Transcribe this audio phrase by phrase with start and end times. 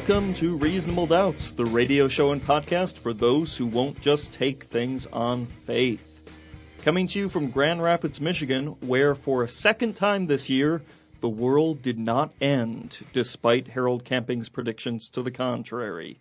[0.00, 4.64] Welcome to Reasonable Doubts, the radio show and podcast for those who won't just take
[4.64, 6.22] things on faith.
[6.84, 10.80] Coming to you from Grand Rapids, Michigan, where for a second time this year,
[11.20, 16.18] the world did not end, despite Harold Camping's predictions to the contrary.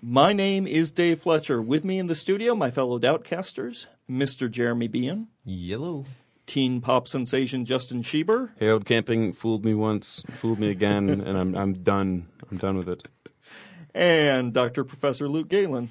[0.00, 1.60] My name is Dave Fletcher.
[1.60, 4.50] With me in the studio, my fellow Doubtcasters, Mr.
[4.50, 6.06] Jeremy Bean, Yellow.
[6.46, 11.54] teen pop sensation Justin Schieber, Harold Camping fooled me once, fooled me again, and I'm
[11.54, 12.28] I'm done.
[12.50, 13.02] I'm done with it.
[13.94, 14.84] And Dr.
[14.84, 15.88] Professor Luke Galen.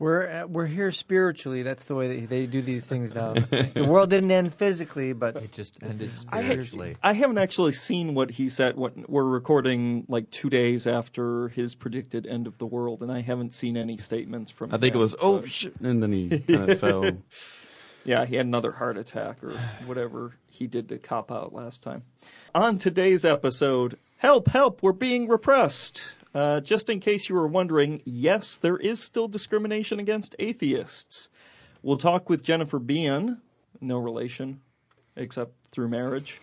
[0.00, 1.64] We're uh, we're here spiritually.
[1.64, 3.32] That's the way that they do these things now.
[3.34, 6.96] the world didn't end physically, but It just ended spiritually.
[7.02, 8.76] I haven't actually seen what he said.
[8.76, 13.22] What we're recording like two days after his predicted end of the world, and I
[13.22, 14.72] haven't seen any statements from.
[14.72, 17.10] I think it was oh but- shit, and then he kind of fell.
[18.04, 22.04] Yeah, he had another heart attack or whatever he did to cop out last time.
[22.54, 26.00] On today's episode, help, help, we're being repressed.
[26.34, 31.28] Uh, just in case you were wondering, yes, there is still discrimination against atheists.
[31.82, 33.38] We'll talk with Jennifer Bean,
[33.80, 34.60] no relation,
[35.16, 36.38] except through marriage.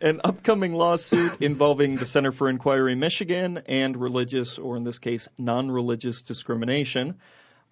[0.00, 5.28] An upcoming lawsuit involving the Center for Inquiry Michigan and religious, or in this case,
[5.36, 7.16] non religious discrimination.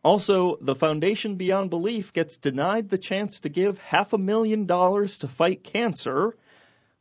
[0.02, 5.18] Also, the Foundation Beyond Belief gets denied the chance to give half a million dollars
[5.18, 6.36] to fight cancer.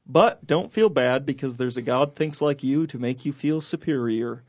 [0.10, 3.60] But don't feel bad because there's a God thinks like you to make you feel
[3.60, 4.44] superior.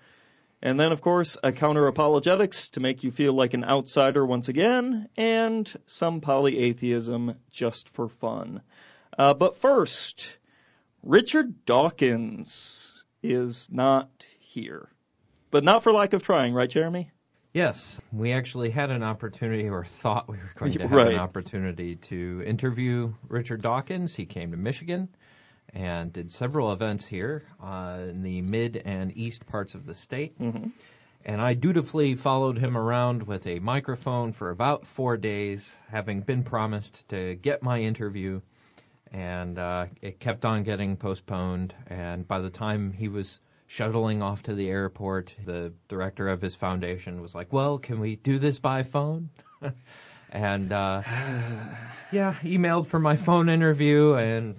[0.62, 4.48] And then, of course, a counter apologetics to make you feel like an outsider once
[4.48, 8.60] again, and some polyatheism just for fun.
[9.16, 10.32] Uh, but first,
[11.02, 14.88] Richard Dawkins is not here.
[15.50, 17.10] But not for lack of trying, right, Jeremy?
[17.52, 21.14] Yes, we actually had an opportunity, or thought we were going to have Right.
[21.14, 24.14] an opportunity to interview Richard Dawkins.
[24.14, 25.08] He came to Michigan
[25.74, 30.38] and did several events here uh, in the mid and east parts of the state.
[30.38, 30.68] Mm-hmm.
[31.24, 36.42] And I dutifully followed him around with a microphone for about four days, having been
[36.42, 38.40] promised to get my interview.
[39.12, 41.74] And uh, it kept on getting postponed.
[41.88, 46.54] And by the time he was shuttling off to the airport, the director of his
[46.54, 49.28] foundation was like, Well, can we do this by phone?
[50.30, 51.02] and uh,
[52.12, 54.56] yeah, emailed for my phone interview and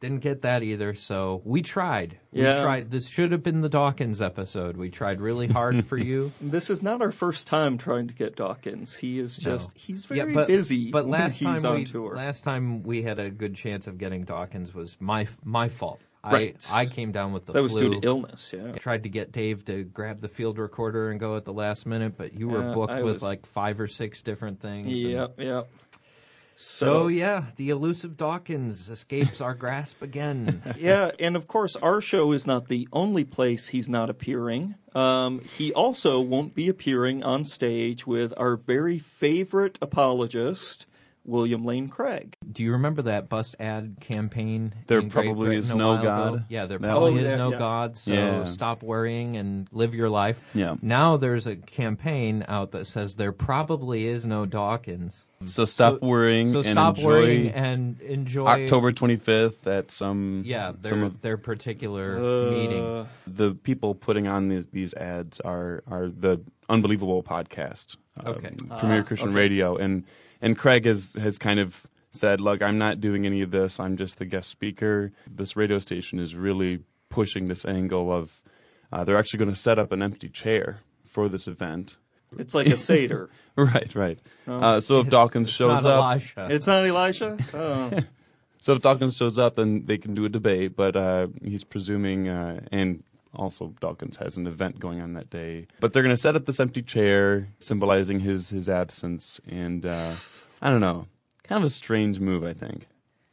[0.00, 0.94] didn't get that either.
[0.94, 2.18] So we tried.
[2.32, 2.54] Yeah.
[2.56, 2.90] We tried.
[2.90, 4.76] This should have been the Dawkins episode.
[4.76, 6.32] We tried really hard for you.
[6.40, 8.94] This is not our first time trying to get Dawkins.
[8.96, 9.52] He is No.
[9.56, 10.90] just he's very but, busy.
[10.90, 12.14] But last time on we tour.
[12.16, 16.00] last time we had a good chance of getting Dawkins was my my fault.
[16.24, 16.56] Right.
[16.70, 17.94] I I came down with the that was flu.
[17.94, 18.52] due to illness.
[18.54, 18.72] Yeah.
[18.74, 21.86] I tried to get Dave to grab the field recorder and go at the last
[21.86, 24.88] minute, but you were Yeah, booked I with was- like five or six different things.
[25.04, 25.68] and- Yep.
[26.58, 26.64] Yep.
[26.64, 30.60] So yeah, the elusive Dawkins escapes our grasp again.
[30.76, 34.74] yeah, and of course, our show is not the only place he's not appearing.
[34.92, 40.86] Um, he also won't be appearing on stage with our very favorite apologist,
[41.28, 42.34] William Lane Craig.
[42.50, 44.74] Do you remember that bust ad campaign?
[44.86, 46.34] There probably Britain is no God.
[46.34, 46.44] ago?
[46.48, 47.24] Yeah, there probably one?
[47.24, 47.58] is Oh, no yeah.
[47.58, 47.96] God.
[47.96, 48.44] So Yeah.
[48.46, 50.40] stop worrying and live your life.
[50.54, 50.76] Yeah.
[50.82, 55.26] Now there's a campaign out that says there probably is no Dawkins.
[55.44, 60.42] So stop So- worrying So and stop enjoy worrying and enjoy October 25th at some
[60.44, 63.06] Yeah, some their of their particular Uh, meeting.
[63.26, 68.50] the people putting on these, these ads are are the unbelievable podcast, uh, Okay.
[68.80, 69.36] Premier Ah, Christian okay.
[69.38, 70.04] Radio, and
[70.40, 71.74] and Craig has has kind of
[72.10, 73.78] said, look, I'm not doing any of this.
[73.80, 75.12] I'm just the guest speaker.
[75.30, 76.80] This radio station is really
[77.10, 78.30] pushing this angle of
[78.92, 80.78] uh, they're actually going to set up an empty chair
[81.10, 81.96] for this event.
[82.38, 83.30] It's like a Seder.
[83.56, 84.18] Right, right.
[84.46, 84.60] Oh.
[84.60, 86.48] Uh, so if It's- Dawkins it's shows not up, Elisha.
[86.50, 87.36] it's not Elisha?
[87.54, 87.90] Oh.
[88.60, 90.74] So if Dawkins shows up, then they can do a debate.
[90.74, 93.04] But uh, he's presuming, uh, and
[93.34, 95.66] also Dawkins has an event going on that day.
[95.80, 99.40] But they're going to set up this empty chair, symbolizing his his absence.
[99.48, 100.14] And uh,
[100.62, 101.06] I don't know,
[101.44, 102.86] kind of a strange move, I think.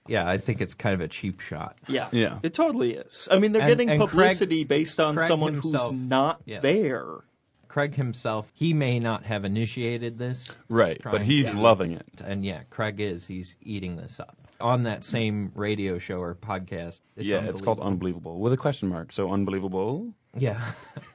[0.07, 1.77] Yeah, I think it's kind of a cheap shot.
[1.87, 2.37] Yeah, Yeah.
[2.43, 3.27] it totally is.
[3.31, 6.41] I mean, they're And- getting and Craig- publicity based on Craig someone himself- who's not
[6.45, 6.61] Yes.
[6.61, 7.07] there.
[7.67, 12.21] Craig himself, he may not have initiated this, Right, but he's to- loving it.
[12.23, 13.25] and yeah, Craig is.
[13.27, 17.01] He's eating this up on that same radio show or podcast.
[17.17, 18.31] It's yeah, it's called unbelievable.
[18.31, 19.11] unbelievable with a question mark.
[19.11, 20.13] So unbelievable.
[20.37, 20.61] Yeah.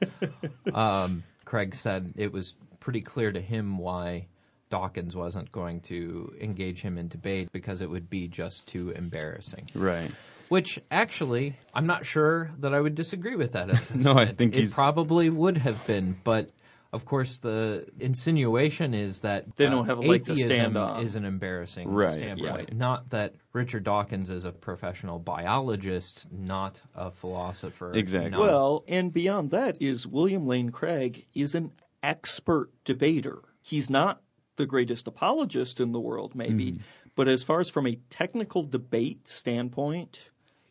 [0.73, 4.27] um, Craig said it was pretty clear to him why
[4.71, 9.67] Dawkins wasn't going to engage him in debate because it would be just too embarrassing.
[9.75, 10.09] Right.
[10.49, 13.69] Which actually, I'm not sure that I would disagree with that.
[13.95, 16.49] No, I think it he's- probably would have been, but
[16.93, 20.77] of course the insinuation is that They uh, don't have a leg to atheism stand
[20.77, 21.03] on.
[21.05, 22.73] is an embarrassing Right, standpoint.
[22.75, 27.93] Not that Richard Dawkins is a professional biologist, not a philosopher.
[27.93, 28.31] Exactly.
[28.31, 31.71] not- Well, and beyond that is William Lane Craig is an
[32.03, 33.39] expert debater.
[33.61, 34.21] He's not
[34.61, 36.79] the greatest apologist in the world, maybe,
[37.15, 40.19] but as far as from a technical debate standpoint,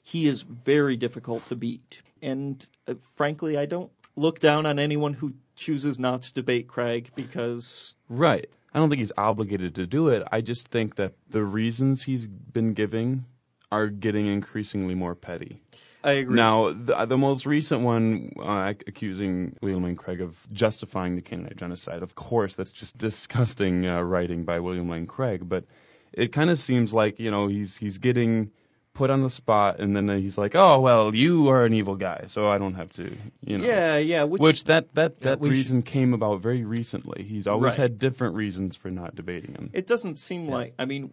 [0.03, 2.03] he is very difficult to beat.
[2.23, 7.11] And uh, frankly, I don't look down on anyone who chooses not to debate Craig
[7.17, 8.49] because Right.
[8.73, 10.23] I don't think he's obligated to do it.
[10.31, 13.25] I just think that the reasons he's been giving
[13.73, 15.61] are getting increasingly more petty.
[16.03, 16.37] I agree.
[16.37, 21.57] Now, the, the most recent one uh, accusing William Lane Craig of justifying the Canaanite
[21.57, 25.47] genocide, of course, that's just disgusting uh, writing by William Lane Craig.
[25.49, 25.65] But
[26.13, 28.51] it kind of seems like you know he's he's getting
[28.95, 32.25] put on the spot, and then he's like, "Oh well, you are an evil guy,
[32.29, 33.65] so I don't have to." You know.
[33.65, 37.23] yeah, yeah, which, Which that that that reason came about very recently.
[37.25, 37.79] He's always Right.
[37.79, 39.71] had different reasons for not debating him.
[39.73, 40.75] It doesn't seem like.
[40.79, 41.13] I mean,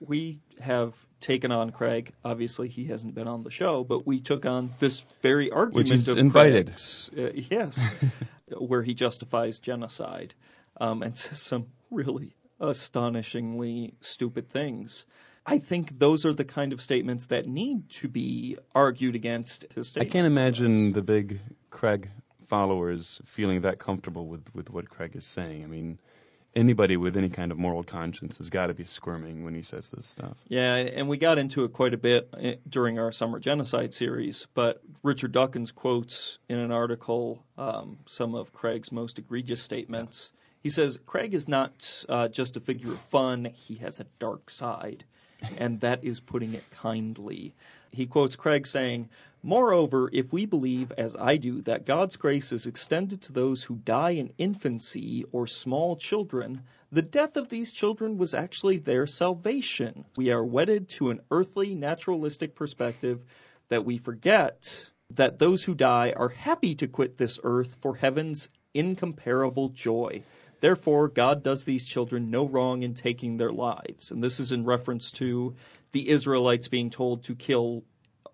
[0.00, 2.12] we have taken on Craig.
[2.24, 5.92] Obviously, he hasn't been on the show, but we took on this very argument Which
[5.92, 6.70] is of invited.
[7.16, 7.78] Uh, yes,
[8.56, 10.34] where he justifies genocide
[10.80, 15.06] um, and says some really astonishingly stupid things.
[15.46, 19.66] I think those are the kind of statements that need to be argued against.
[19.96, 21.40] I can't imagine the big
[21.70, 22.10] Craig
[22.48, 25.62] followers feeling that comfortable with, with what Craig is saying.
[25.62, 25.98] I mean,
[26.56, 29.90] anybody with any kind of moral conscience has got to be squirming when he says
[29.90, 30.36] this stuff.
[30.48, 34.46] Yeah, and we got into it quite a bit eh, during our summer genocide series.
[34.54, 40.32] But Richard Dawkins quotes in an article um, some of Craig's most egregious statements.
[40.62, 44.50] He says Craig is not uh, just a figure of fun; he has a dark
[44.50, 45.04] side,
[45.58, 47.54] and that is putting it kindly.
[47.92, 49.08] He quotes Craig saying,
[49.42, 53.76] Moreover, if we believe, as I do, that God's grace is extended to those who
[53.76, 60.04] die in infancy or small children, the death of these children was actually their salvation.
[60.16, 63.20] We are wedded to an earthly, naturalistic perspective
[63.68, 68.48] that we forget that those who die are happy to quit this earth for heaven's
[68.74, 70.22] incomparable joy.
[70.60, 74.10] Therefore, God does these children no wrong in taking their lives.
[74.10, 75.54] And this is in reference to
[75.92, 77.84] the Israelites being told to kill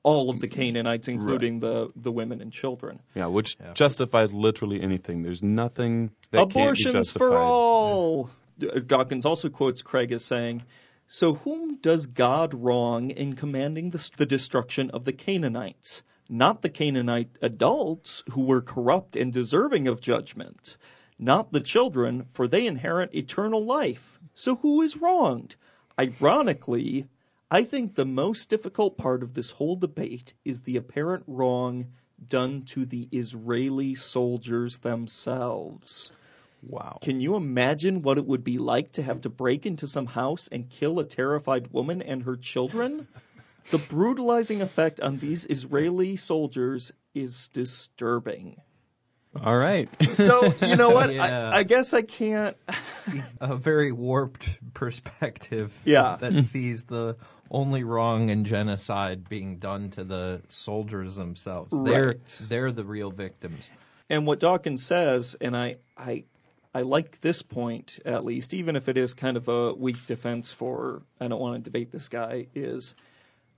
[0.03, 0.61] all of the mm-hmm.
[0.61, 3.01] Canaanites, including the, the women and children.
[3.15, 5.23] Yeah, which justifies literally anything.
[5.23, 7.19] There's nothing that can't be Abortions justified.
[7.19, 8.31] for all.
[8.59, 10.63] D- uh, Dawkins also quotes Craig as saying,
[11.07, 16.03] So whom does God wrong in commanding the, the destruction of the Canaanites?
[16.29, 20.77] Not the Canaanite adults who were corrupt and deserving of judgment.
[21.23, 24.19] Not the children, for they inherit eternal life.
[24.35, 25.55] So who is wronged?
[25.97, 27.07] Ironically,
[27.49, 31.93] I think the most difficult part of this whole debate is the apparent wrong
[32.29, 36.11] done to the Israeli soldiers themselves.
[36.61, 36.99] Wow.
[37.01, 40.49] Can you imagine what it would be like to have to break into some house
[40.51, 43.07] and kill a terrified woman and her children?
[43.71, 48.57] The brutalizing effect on these Israeli soldiers is disturbing.
[49.41, 49.89] All right.
[50.07, 51.13] So, you know what?
[51.15, 51.51] Yeah.
[51.51, 52.57] I, I guess I can't.
[53.41, 56.17] a very warped perspective Yeah.
[56.21, 57.17] that sees the
[57.51, 61.71] only wrong in genocide being done to the soldiers themselves.
[61.83, 62.39] They're Right.
[62.49, 63.71] they're the real victims.
[64.11, 66.25] And what Dawkins says, and I, I,
[66.75, 70.51] I like this point at least, even if it is kind of a weak defense
[70.51, 72.95] for I don't want to debate this guy, is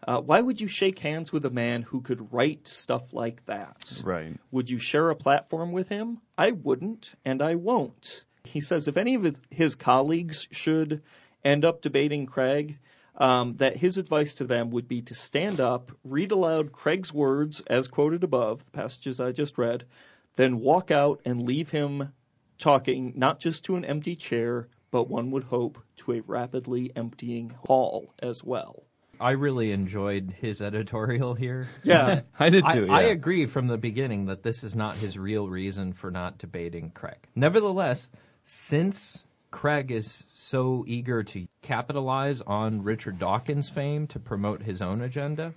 [0.07, 4.01] uh, why would you shake hands with a man who could write stuff like that?
[4.03, 4.39] right.
[4.51, 6.21] Would you share a platform with him?
[6.37, 8.25] I wouldn't, and I won't.
[8.45, 11.03] He says if any of his, his colleagues should
[11.45, 12.79] end up debating Craig,
[13.17, 17.61] um, that his advice to them would be to stand up, read aloud Craig's words
[17.67, 19.85] as quoted above, the passages I just read,
[20.37, 22.13] then walk out and leave him
[22.59, 27.51] talking not just to an empty chair, but one would hope to a rapidly emptying
[27.67, 28.83] hall as well.
[29.21, 31.67] I really enjoyed his editorial here.
[31.83, 32.23] Yeah.
[32.39, 32.89] I did too.
[32.91, 33.13] I yeah.
[33.13, 37.19] agree from the beginning that this is not his real reason for not debating Craig.
[37.35, 38.09] Nevertheless,
[38.45, 45.01] since Craig is so eager to capitalize on Richard Dawkins' fame to promote his own
[45.01, 45.55] agenda.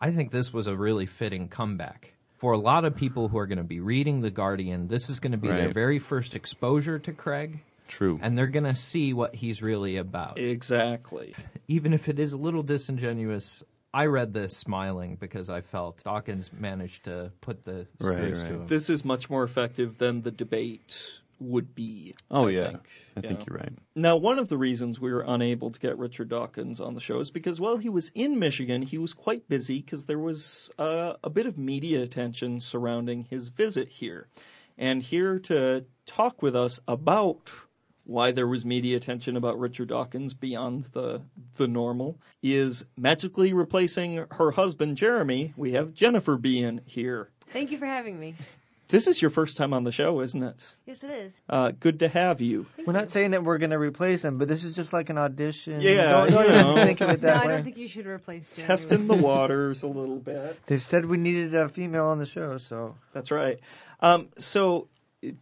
[0.00, 2.12] I think this was a really fitting comeback.
[2.38, 5.18] For a lot of people who are going to be reading The Guardian, this is
[5.18, 7.58] going to be their very first exposure to Craig,
[7.90, 8.18] True.
[8.22, 10.38] and they're going to see what he's really about.
[10.38, 11.34] Exactly.
[11.68, 16.50] Even if it is a little disingenuous, I read this smiling because I felt Dawkins
[16.52, 18.48] managed to put the Right, screws right.
[18.48, 18.66] to him.
[18.66, 20.96] This is much more effective than the debate
[21.40, 22.14] would be.
[22.30, 23.44] oh I yeah, think, I you think know.
[23.48, 23.72] you're right.
[23.96, 27.18] Now, one of the reasons we were unable to get Richard Dawkins on the show
[27.20, 31.14] is because while he was in Michigan, he was quite busy because there was uh,
[31.24, 34.28] a bit of media attention surrounding his visit here.
[34.76, 37.50] And here to talk with us about
[38.10, 41.22] why there was media attention about Richard Dawkins beyond the
[41.56, 45.54] the normal is magically replacing her husband Jeremy.
[45.56, 47.30] We have Jennifer Bean here.
[47.52, 48.34] Thank you for having me.
[48.88, 50.66] This is your first time on the show, isn't it?
[50.84, 51.32] Yes, it is.
[51.48, 52.66] Uh, good to have you.
[52.84, 55.16] We're not saying that we're going to replace him, but this is just like an
[55.18, 55.80] audition.
[55.80, 56.74] Yeah, don't, don't you know.
[56.74, 58.66] think of it No, that I don't think you should replace Jeremy.
[58.66, 60.58] Testing the waters a little bit.
[60.66, 63.60] They said we needed a female on the show, so That's right.
[64.00, 64.88] Um, so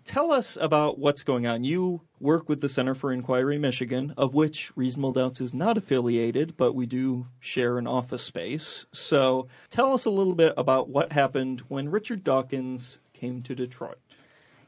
[0.04, 1.64] tell us about what's going on.
[1.64, 6.56] You work with the Center for Inquiry Michigan, of which Reasonable Doubts is not affiliated,
[6.56, 8.86] but we do share an office space.
[8.92, 13.98] So tell us a little bit about what happened when Richard Dawkins came to Detroit.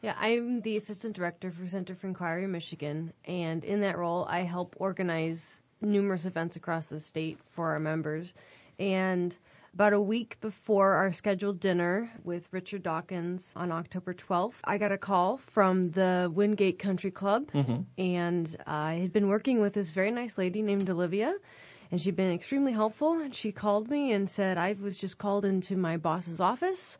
[0.03, 4.41] Yeah, I'm the assistant director for Center for Inquiry Michigan, and in that role, I
[4.41, 8.33] help organize numerous events across the state for our members.
[8.79, 9.37] And
[9.75, 14.93] about a week before our scheduled dinner with Richard Dawkins on October 12th, I got
[14.93, 17.83] a call from the Wingate Country Club, mm-hmm.
[17.99, 21.35] and I had been working with this very nice lady named Olivia.
[21.93, 23.19] And she'd been extremely helpful.
[23.19, 26.99] And she called me and said, I was just called into my boss's office.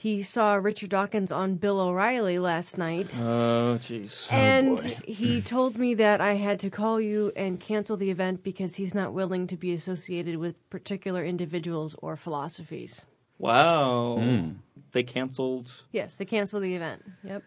[0.00, 3.14] He saw Richard Dawkins on Bill O'Reilly last night.
[3.20, 4.32] Oh, jeez.
[4.32, 8.74] And he told me that I had to call you and cancel the event because
[8.74, 13.04] he's not willing to be associated with particular individuals or philosophies.
[13.36, 14.16] Wow.
[14.18, 14.54] Mm.
[14.92, 15.70] They canceled.
[15.92, 17.02] Yes, they canceled the event.
[17.22, 17.42] Yep.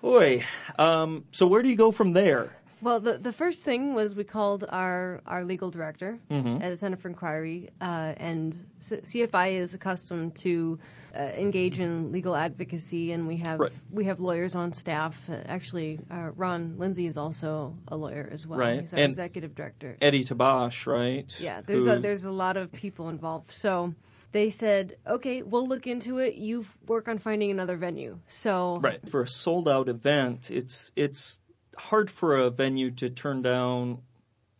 [0.00, 0.42] Boy.
[0.78, 2.56] Um, so where do you go from there?
[2.82, 6.62] Well, the the first thing was we called our our legal director Mhm.
[6.62, 10.78] at the Center for Inquiry, uh, and CFI is accustomed to
[11.14, 13.72] uh, engage in legal advocacy, and we have Right.
[13.90, 15.20] we have lawyers on staff.
[15.28, 18.60] Uh, actually, uh, Ron Lindsay is also a lawyer as well.
[18.60, 18.80] Right.
[18.82, 19.96] He's our And- executive director.
[20.00, 21.26] Eddie Tabash, right?
[21.40, 23.50] Yeah, there's Who- a, there's a lot of people involved.
[23.50, 23.92] So
[24.30, 26.36] they said, okay, we'll look into it.
[26.36, 28.20] You work on finding another venue.
[28.28, 29.06] So Right.
[29.08, 31.39] For a sold out event, it's it's
[31.76, 33.98] hard for a venue to turn down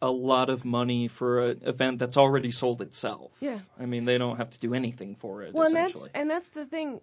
[0.03, 3.33] a lot of money for an event that's already sold itself.
[3.41, 3.59] Yeah.
[3.79, 5.53] I mean, they don't have to do anything for it.
[5.53, 7.01] well, and that's and that's the thing.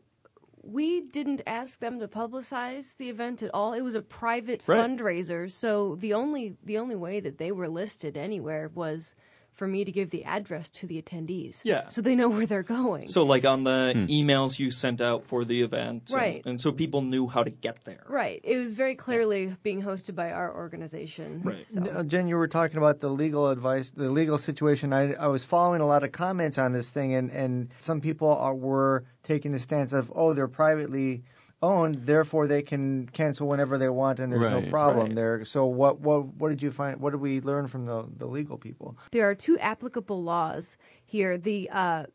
[0.63, 3.73] We didn't ask them to publicize the event at all.
[3.73, 4.79] It was a private Right.
[4.79, 9.13] fundraiser, so the only the only way that they were listed anywhere was
[9.57, 11.61] for me to give the address to the attendees.
[11.63, 11.89] Yeah.
[11.89, 13.07] So they know where they're going.
[13.09, 14.05] So, like on the Hmm.
[14.05, 16.41] emails you sent out for the event, and- Right.
[16.45, 18.03] And, so people knew how to get there.
[18.07, 18.39] right.
[18.43, 21.41] It was very clearly being hosted by our organization.
[21.43, 21.65] Right.
[21.65, 21.81] So.
[21.81, 24.93] Uh, Jen, you were talking about the legal advice, the legal situation.
[24.93, 28.29] I, I was following a lot of comments on this thing, and, and some people
[28.29, 31.23] are, were taking the stance of, oh, they're privately
[31.61, 35.15] owned, therefore they can cancel whenever they want, and there's no problem right.
[35.15, 35.45] there.
[35.45, 36.99] So what what what did you find?
[36.99, 38.97] What did we learn from the the legal people?
[39.11, 42.05] there are two applicable laws here the uh,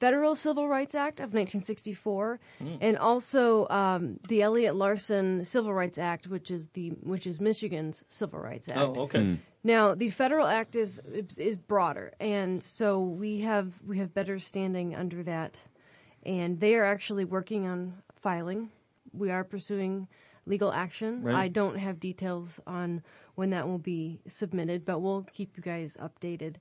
[0.00, 2.38] Federal Civil Rights Act of 1964
[2.80, 8.04] and also um, the Elliott Larsen Civil Rights Act, which is the which is Michigan's
[8.08, 8.78] Civil Rights Act.
[8.78, 9.22] Oh, okay.
[9.22, 9.34] Hmm.
[9.64, 11.00] Now, the federal act is
[11.36, 15.60] is broader, and so we have we have better standing under that,
[16.24, 18.70] and they are actually working on filing.
[19.18, 20.08] We are pursuing
[20.46, 21.22] legal action.
[21.22, 21.36] Right.
[21.36, 23.02] I don't have details on
[23.34, 26.56] when that will be submitted, but we'll keep you guys updated.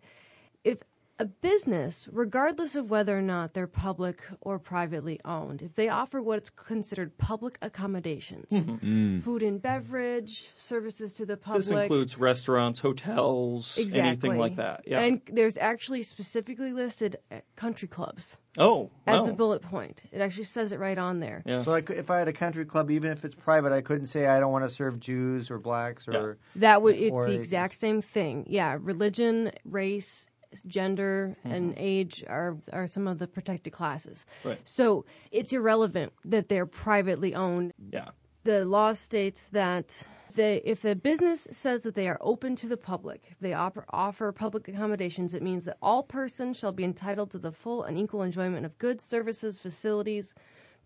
[0.63, 0.79] If
[1.19, 6.21] a business, regardless of whether or not they're public or privately owned, if they offer
[6.21, 9.23] what's considered public accommodations, Mm.
[9.23, 14.07] food and beverage, services to the public, This includes restaurants, hotels, Exactly.
[14.07, 14.83] anything like that.
[14.85, 15.01] Yeah.
[15.01, 19.27] And there's actually specifically listed uh, country clubs oh, as wow.
[19.27, 20.03] a bullet point.
[20.11, 21.41] It actually says it right on there.
[21.45, 21.61] Yeah.
[21.61, 24.07] So I could, if I had a country club, even if it's private, I couldn't
[24.07, 26.37] say I don't want to serve Jews or blacks or.
[26.57, 28.45] That would it's the exact same thing.
[28.49, 30.27] Yeah, religion, race,
[30.65, 34.25] gender, and age are are some of the protected classes.
[34.43, 34.59] Right.
[34.63, 37.73] So it's irrelevant that they're privately owned.
[37.91, 38.09] yeah.
[38.43, 40.01] The law states that
[40.35, 43.83] they, if the business says that they are open to the public, if they offer,
[43.89, 47.97] offer public accommodations, it means that all persons shall be entitled to the full and
[47.97, 50.33] equal enjoyment of goods, services, facilities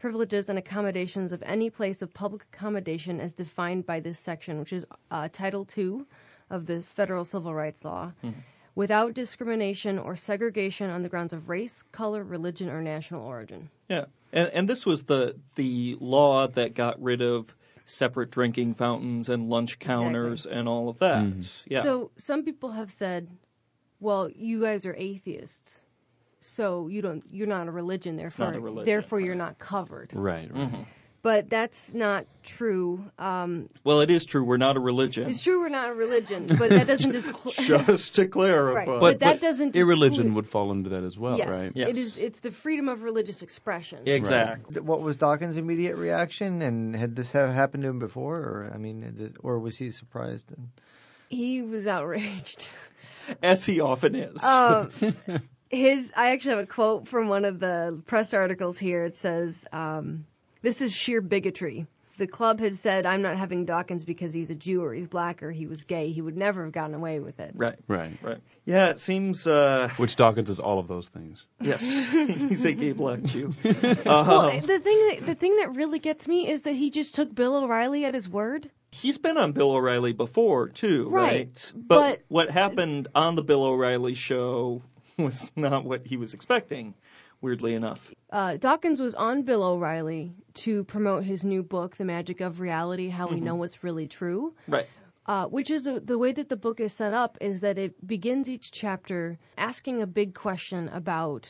[0.01, 4.73] privileges, and accommodations of any place of public accommodation as defined by this section, which
[4.73, 6.01] is uh, Title II
[6.49, 8.11] of the Federal Civil Rights Law,
[8.75, 13.69] without discrimination or segregation on the grounds of race, color, religion, or national origin.
[13.89, 17.53] Yeah, and, and this was the the law that got rid of
[17.85, 21.23] separate drinking fountains and lunch counters and all of that.
[21.23, 21.41] Mm-hmm.
[21.65, 21.81] Yeah.
[21.81, 23.27] So some people have said,
[23.99, 25.83] "Well, you guys are atheists,
[26.39, 30.11] so you don't you're not a religion, therefore not a religion, therefore you're not covered."
[30.13, 30.51] Right.
[30.51, 30.67] right.
[30.67, 30.83] Mm-hmm.
[31.23, 33.05] But that's not true.
[33.19, 35.29] Um, well, it is true we're not a religion.
[35.29, 37.55] it's true we're not a religion, but that doesn't disclose.
[37.67, 38.77] Just to clarify.
[38.79, 38.85] Right.
[38.87, 41.71] But, But that but doesn't irreligion exclude- would fall into that as well, yes, right?
[41.75, 41.89] Yes.
[41.89, 42.17] it is.
[42.17, 43.99] It's the freedom of religious expression.
[44.07, 44.81] Exactly.
[44.81, 48.77] What was Dawkins' immediate reaction, and had this have happened to him before, or I
[48.77, 50.51] mean, had or was he surprised?
[50.51, 50.69] And,
[51.29, 52.67] He was outraged.
[53.43, 54.43] As he often is.
[54.43, 54.89] Um,
[55.69, 59.03] his I actually have a quote from one of the press articles here.
[59.05, 60.25] It says, um,
[60.61, 61.87] "This is sheer bigotry."
[62.17, 65.41] The club had said, "I'm not having Dawkins because he's a Jew or he's black
[65.41, 66.11] or he was gay.
[66.11, 67.79] He would never have gotten away with it." right.
[67.87, 68.11] Right.
[68.21, 68.37] Right.
[68.65, 69.47] Yeah, it seems.
[69.47, 71.43] Uh, Which Dawkins is all of those things.
[71.59, 73.53] yes, he's a gay black Jew.
[73.63, 77.15] Well, Uh, the thing that, the thing that really gets me is that he just
[77.15, 78.69] took Bill O'Reilly at his word.
[78.91, 83.63] he's been on Bill O'Reilly before too, Right, But, but- what happened on the Bill
[83.63, 84.83] O'Reilly show
[85.17, 86.93] was not what he was expecting.
[87.41, 88.13] Weirdly enough.
[88.29, 93.09] Uh, Dawkins was on Bill O'Reilly to promote his new book, The Magic of Reality:
[93.09, 94.53] How We Know What's Really True.
[94.67, 94.87] Right.
[95.25, 98.05] uh, which is a, the way that the book is set up is that it
[98.05, 101.49] begins each chapter asking a big question about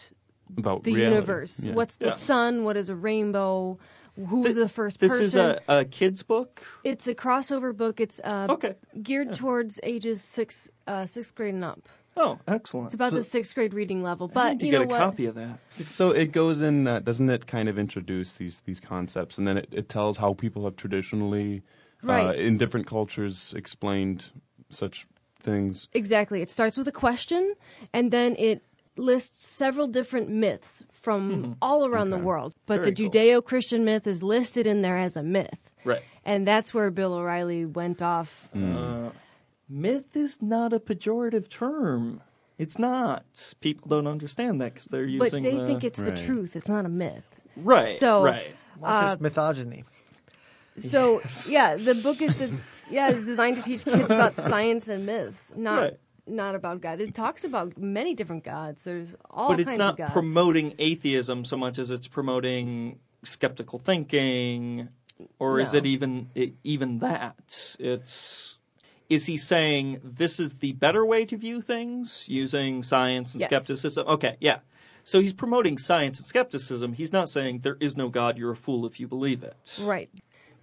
[0.58, 1.14] About the reality.
[1.16, 1.60] universe.
[1.60, 1.74] Yeah.
[1.74, 2.12] What's the Yeah.
[2.14, 2.64] sun?
[2.64, 3.80] What is a rainbow?
[4.28, 5.24] Who was the first This person?
[5.24, 6.62] This is a, a kid's book.
[6.84, 8.00] it's a crossover book.
[8.02, 8.76] It's uh, Okay.
[9.02, 11.88] geared towards ages six, uh, sixth grade and up.
[12.18, 12.88] Oh, excellent.
[12.88, 14.30] It's about So- the sixth grade reading level.
[14.32, 15.00] I But need to you get know a what?
[15.00, 15.60] copy of that.
[15.90, 19.58] So it goes in, uh, doesn't it kind of introduce these these concepts, and then
[19.58, 21.64] it, it tells how people have traditionally,
[22.08, 24.26] uh, in different cultures, explained
[24.70, 25.08] such
[25.42, 25.88] things.
[25.94, 26.42] Exactly.
[26.42, 27.54] It starts with a question,
[27.94, 28.62] and then it
[28.98, 32.54] lists several different myths from all around the world.
[32.66, 33.10] But Very the.
[33.10, 35.72] Judeo-Christian myth is listed in there as a myth.
[35.86, 36.04] Right.
[36.26, 38.50] And that's where Bill O'Reilly went off.
[38.54, 39.10] Uh,
[39.72, 42.22] myth is not a pejorative term.
[42.58, 43.26] It's not.
[43.62, 45.44] People don't understand that because they're using.
[45.44, 46.56] But they the, think it's the truth.
[46.56, 47.26] It's not a myth.
[47.56, 47.96] right.
[47.96, 48.56] so- right.
[48.80, 49.84] Well, it's just uh, misogyny.
[50.78, 52.50] So yeah, the book is to,
[52.90, 56.00] yeah is designed to teach kids about science and myths, not Right.
[56.26, 57.02] not about God.
[57.02, 58.82] It talks about many different gods.
[58.84, 60.14] There's all But it's not of gods.
[60.14, 64.90] promoting atheism so much as it's promoting skeptical thinking,
[65.38, 67.76] or is it even it, even that?
[67.78, 68.58] It's
[69.12, 73.50] is he saying this is the better way to view things using science and Yes.
[73.50, 74.08] skepticism?
[74.08, 74.60] Okay, yeah.
[75.04, 76.94] So he's promoting science and skepticism.
[76.94, 78.38] He's not saying there is no God.
[78.38, 79.56] You're a fool if you believe it.
[79.82, 80.10] right.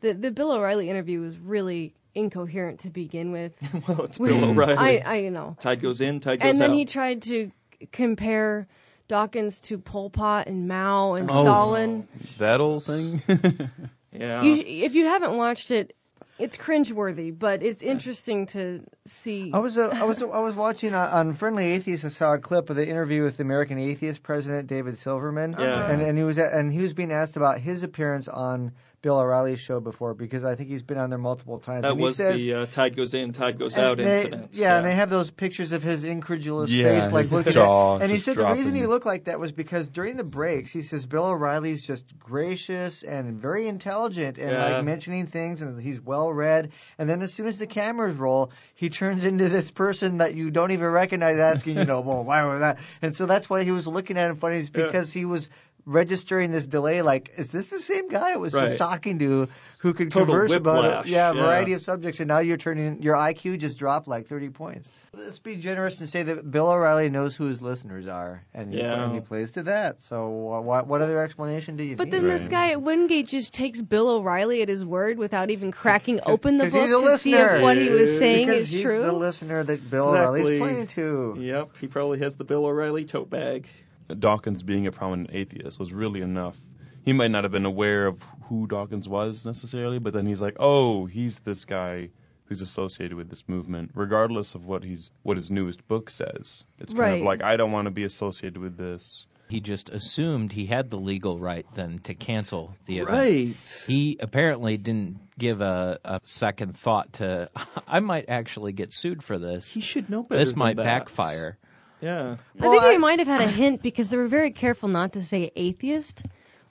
[0.00, 3.52] The the Bill O'Reilly interview was really incoherent to begin with.
[3.88, 4.76] well, it's Bill O'Reilly.
[4.76, 5.56] I I you know.
[5.60, 6.50] tide goes in, tide goes out.
[6.50, 6.76] And then out.
[6.76, 7.50] he tried to
[7.92, 8.66] compare
[9.08, 11.42] Dawkins to Pol Pot and Mao and Oh.
[11.42, 12.06] Stalin.
[12.38, 13.22] That old thing.
[14.12, 14.42] yeah.
[14.42, 15.94] You, if you haven't watched it,
[16.38, 19.50] it's cringeworthy, but it's interesting to see.
[19.52, 22.04] I was uh, I was I was watching on, on Friendly Atheist.
[22.04, 25.90] I saw a clip of the interview with the American Atheist president David Silverman, Yeah.
[25.90, 29.60] and and he was and he was being asked about his appearance on Bill O'Reilly's
[29.60, 31.82] show before because I think he's been on there multiple times.
[31.82, 34.48] that and he was says, the uh, tide goes in, tide goes out they- incident.
[34.54, 37.94] Yeah, and they have those pictures of his incredulous Yeah, face, like his looking jaw
[37.96, 38.02] at.
[38.02, 40.72] And he just said the reason he looked like that was because during the breaks,
[40.72, 44.68] he says Bill O'Reilly's just gracious and very intelligent and Yeah.
[44.78, 46.72] like mentioning things, and he's well read.
[46.98, 50.50] And then as soon as the cameras roll, he turns into this person that you
[50.50, 52.78] don't even recognize, asking, you know, well, why was that?
[53.00, 54.86] And so that's why he was looking at him funny, is Yeah.
[54.86, 55.48] because he was
[55.88, 58.66] registering this delay like is this the same guy I was Right.
[58.66, 59.48] just talking to
[59.80, 61.42] who could Total converse about it yeah, a yeah.
[61.42, 65.38] variety of subjects and now you're turning your IQ just dropped like 30 points let's
[65.38, 69.02] be generous and say that Bill O'Reilly knows who his listeners are and, he, Yeah.
[69.04, 72.28] and he plays to that so what what other explanation do you But need then
[72.28, 76.58] this guy at Wingate just takes Bill O'Reilly at his word without even cracking open
[76.58, 79.02] the book he's a to see if what he was saying because is he's true.
[79.02, 80.58] the listener that Bill O'Reilly's Exactly.
[80.58, 83.68] playing to Yep, he probably has the Bill O'Reilly tote bag.
[84.14, 86.58] Dawkins being a prominent atheist was really enough.
[87.04, 90.56] He might not have been aware of who Dawkins was necessarily, but then he's like,
[90.58, 92.10] "Oh, he's this guy
[92.46, 96.92] who's associated with this movement, regardless of what he's what his newest book says." It's
[96.92, 97.18] kind Right.
[97.20, 100.90] of like, "I don't want to be associated with this." He just assumed he had
[100.90, 103.10] the legal right then to cancel the event.
[103.16, 103.84] Right.
[103.86, 107.48] He apparently didn't give a, a second thought to,
[107.86, 109.72] I might actually get sued for this.
[109.72, 110.38] He should know better.
[110.40, 110.84] This than might that.
[110.84, 111.56] backfire.
[112.00, 112.32] Yeah.
[112.32, 115.12] I think Well, they might have had a hint because they were very careful not
[115.14, 116.22] to say atheist,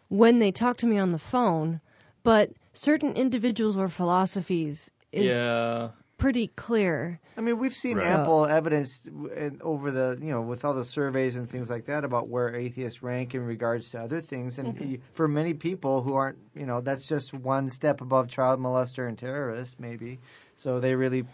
[0.09, 1.81] when they talked to me on the phone,
[2.23, 5.89] but certain individuals or philosophies is yeah.
[6.17, 7.19] pretty clear.
[7.37, 8.11] I mean, we've seen Right.
[8.11, 12.03] ample evidence in- over the, you know, with all the surveys and things like that
[12.05, 14.57] about where atheists rank in regards to other things.
[14.59, 18.59] And y- for many people who aren't, you know, that's just one step above child
[18.59, 20.19] molester and terrorist, maybe.
[20.57, 21.25] So they really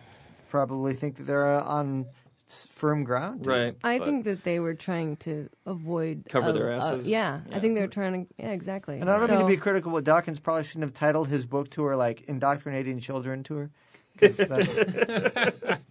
[0.49, 3.45] probably think that they're uh, on s- firm ground.
[3.47, 3.75] Right.
[3.83, 7.07] I think that they were trying to avoid Cover a- their a- asses.
[7.07, 7.55] yeah, Yeah.
[7.57, 8.33] I think they were trying to.
[8.37, 8.99] Yeah, exactly.
[8.99, 11.45] And I don't so, mean to be critical, but Dawkins probably shouldn't have titled his
[11.45, 13.69] book tour like "Indoctrinating Children Tour."
[14.19, 15.81] 'Cause that-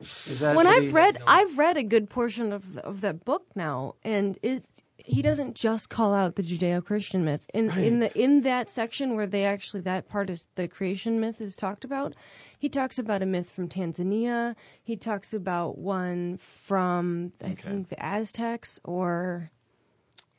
[0.00, 3.44] is that when I've he- read, I've read a good portion of of that book
[3.54, 4.64] now, and it
[4.98, 9.26] he doesn't just call out the Judeo-Christian myth in in the in that section where
[9.26, 12.14] they actually that part is the creation myth is talked about.
[12.62, 14.54] He talks about a myth from Tanzania.
[14.84, 17.68] He talks about one from I Okay.
[17.68, 19.50] think the Aztecs or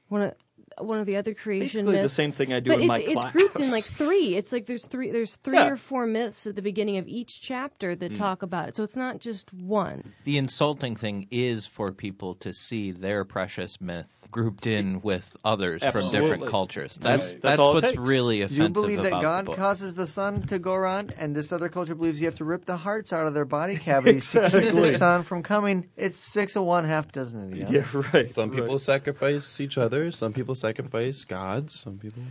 [0.07, 0.33] one of
[0.79, 2.97] one of the other creation Basically the same thing I do but in it's my
[2.99, 3.33] it's class.
[3.33, 4.35] grouped in like three.
[4.35, 5.69] It's like there's three there's three Yeah.
[5.69, 8.21] or four myths at the beginning of each chapter that mm-hmm.
[8.21, 8.75] talk about it.
[8.75, 10.13] So it's not just one.
[10.23, 15.83] The insulting thing is for people to see their precious myth grouped in with others
[15.83, 16.97] from different cultures.
[16.97, 17.41] That's Right.
[17.41, 18.07] that's, That's all it what's takes.
[18.07, 21.51] really You offensive believe that God the causes the sun to go around, and this
[21.53, 24.49] other culture believes you have to rip the hearts out of their body cavities to
[24.49, 25.87] keep the sun from coming.
[25.95, 27.73] It's six of one, half dozen of the other.
[27.75, 28.27] Yeah, right.
[28.27, 28.81] Some people right.
[28.81, 30.11] sacrifice each other.
[30.11, 31.77] Some people sacrifice gods.
[31.77, 32.23] Some people.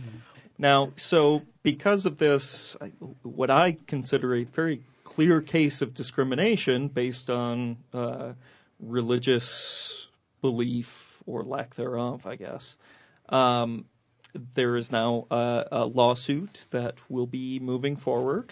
[0.57, 2.75] Now, so because of this,
[3.21, 8.33] what I consider a very clear case of discrimination based on uh,
[8.79, 10.07] religious
[10.41, 12.75] belief or lack thereof, I guess,
[13.29, 13.85] um,
[14.55, 18.51] there is now a, a lawsuit that will be moving forward.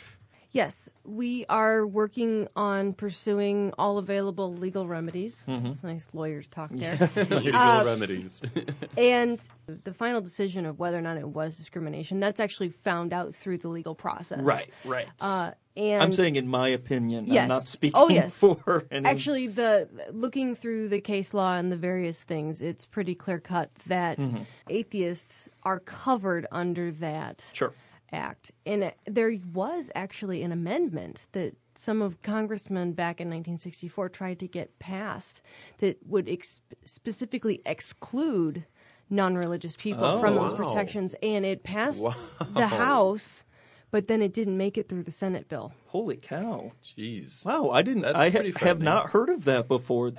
[0.54, 5.46] Yes, we are working on pursuing all available legal remedies.
[5.48, 5.64] Mhm.
[5.64, 6.98] That's nice lawyers talk there.
[7.16, 8.42] Legal Uh, remedies.
[8.98, 9.40] and
[9.86, 13.60] the final decision of whether or not it was discrimination, that's actually found out through
[13.60, 14.42] the legal process.
[14.84, 15.08] right.
[15.22, 17.44] Uh, and I'm saying, in my opinion, Yes.
[17.44, 18.38] I'm not speaking Oh, yes.
[18.38, 19.08] for any.
[19.08, 23.70] actually the looking through the case law and the various things, it's pretty clear cut
[23.88, 24.46] that Mhm.
[24.70, 27.72] atheists are covered under that Sure.
[28.14, 28.52] Act.
[28.66, 34.48] And there was actually an amendment that some of congressmen back in 1964 tried to
[34.48, 35.42] get passed
[35.80, 38.66] that would ex- specifically exclude
[39.10, 40.58] non-religious people Oh, from those wow.
[40.58, 42.14] protections, and it passed Wow.
[42.54, 43.44] the House,
[43.92, 45.74] but then it didn't make it through the Senate bill.
[45.88, 46.72] Holy cow!
[46.98, 47.44] Jeez.
[47.46, 48.04] Wow, I didn't.
[48.04, 50.14] That's I ha- have not heard of that before.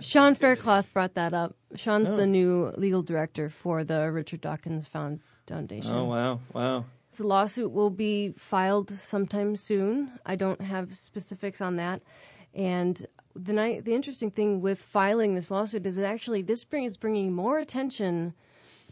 [0.00, 1.54] Sean Faircloth brought that up.
[1.76, 2.16] Sean's Oh.
[2.16, 4.86] the new legal director for the Richard Dawkins
[5.46, 5.92] Foundation.
[5.94, 6.84] Oh wow, wow.
[7.20, 10.10] The lawsuit will be filed sometime soon.
[10.24, 12.00] I don't have specifics on that.
[12.54, 13.06] And
[13.36, 16.96] the ni- the interesting thing with filing this lawsuit is that actually this bring is
[16.96, 18.32] bringing more attention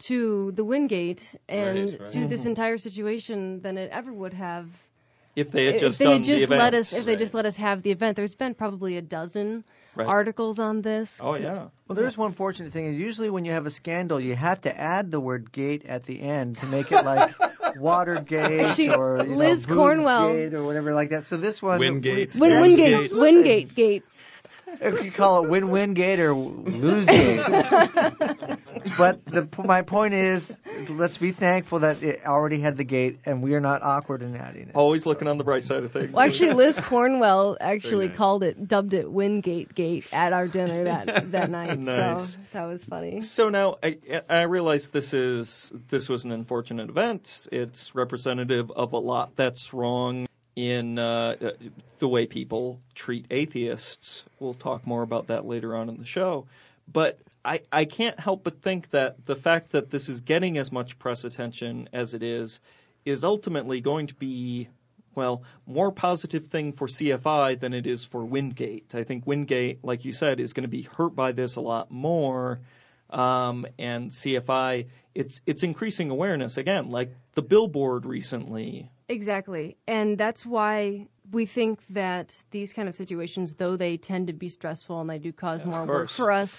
[0.01, 2.09] to the Wingate and Right, right.
[2.11, 4.67] to this entire situation than it ever would have
[5.35, 7.47] If they had if just they had just the let us if they just let
[7.47, 8.15] us have the event.
[8.15, 9.63] There's been probably a dozen
[9.95, 10.07] Right.
[10.07, 11.19] articles on this.
[11.23, 11.67] Oh yeah.
[11.87, 14.77] Well, there's one fortunate thing is usually when you have a scandal, you have to
[14.77, 17.33] add the word "gate" at the end to make it like
[17.77, 21.25] Watergate Actually, or you Liz know, Cornwell- Gate or whatever like that.
[21.27, 22.35] So this one, Wingate.
[22.35, 24.03] Wingate, Win Wingate Wingate
[24.79, 24.93] Gate.
[24.93, 27.39] You could call it win-win gate or lose gate.
[28.97, 30.57] but the, my point is,
[30.89, 34.35] let's be thankful that it already had the gate, and we are not awkward in
[34.35, 34.75] adding it.
[34.75, 36.11] Always looking on the bright side of things.
[36.11, 38.17] Well, actually, Liz Cornwell actually nice.
[38.17, 41.79] called it, dubbed it Wingate Gate at our dinner that that night.
[41.89, 42.33] Nice.
[42.33, 43.21] So that was funny.
[43.21, 47.47] So now I, I realize this is this was an unfortunate event.
[47.51, 50.27] It's representative of a lot that's wrong
[50.59, 51.53] in uh,
[51.99, 54.25] the way people treat atheists.
[54.41, 56.47] We'll talk more about that later on in the show.
[56.91, 60.69] But I, I can't help but think that the fact that this is getting as
[60.69, 62.59] much press attention as it is
[63.05, 64.67] is ultimately going to be
[65.15, 68.93] well, more positive thing for CFI than it is for Wingate.
[68.93, 71.89] I think Wingate, like you said, is going to be hurt by this a lot
[71.89, 72.59] more.
[73.09, 78.91] Um, and CFI, it's it's increasing awareness again, like the billboard recently.
[79.07, 79.75] Exactly.
[79.87, 84.49] And that's why we think that these kind of situations, though they tend to be
[84.49, 86.57] stressful and they do cause more work for us,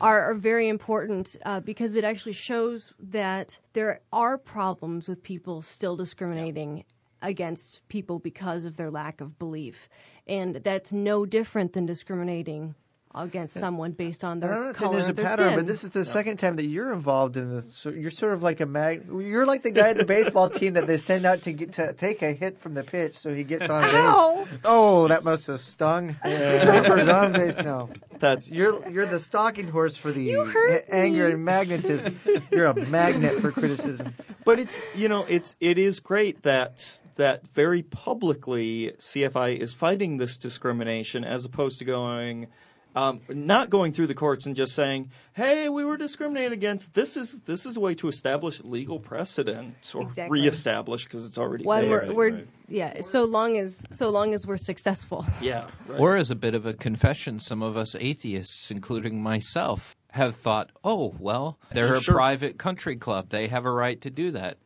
[0.00, 5.62] are, are very important uh, because it actually shows that there are problems with people
[5.62, 6.84] still discriminating
[7.22, 9.88] against people because of their lack of belief.
[10.26, 12.74] And that's no different than discriminating
[13.14, 15.46] against someone based on And their I'm not saying color there's a of their pattern,
[15.50, 15.58] skin.
[15.60, 17.74] but this is the second time that you're involved in this.
[17.76, 19.04] So you're sort of like a mag.
[19.08, 21.92] You're like the guy at the baseball team that they send out to get to
[21.92, 23.94] take a hit from the pitch, so he gets on base.
[23.94, 24.46] Ow!
[24.64, 26.16] Oh, that must have stung.
[26.24, 27.88] Jennifer's on base now.
[28.18, 31.32] That You're you're the stalking horse for the You hurt a- anger me.
[31.34, 32.18] and magnetism.
[32.50, 34.14] You're a magnet for criticism.
[34.44, 40.16] But it's you know it's it is great that that very publicly CFI is fighting
[40.16, 42.46] this discrimination as opposed to going
[42.94, 46.94] um, not going through the courts and just saying, "Hey, we were discriminated against.
[46.94, 50.40] This is this is a way to establish legal precedent or Exactly.
[50.40, 54.46] reestablish because it's already When there." we're, we're yeah, so long as so long as
[54.46, 55.24] we're successful.
[55.40, 56.00] yeah, right.
[56.00, 60.70] Or as a bit of a confession, some of us atheists, including myself, have thought,
[60.84, 62.14] "Oh, well, they're a Sure.
[62.14, 63.28] private country club.
[63.30, 64.58] They have a right to do that."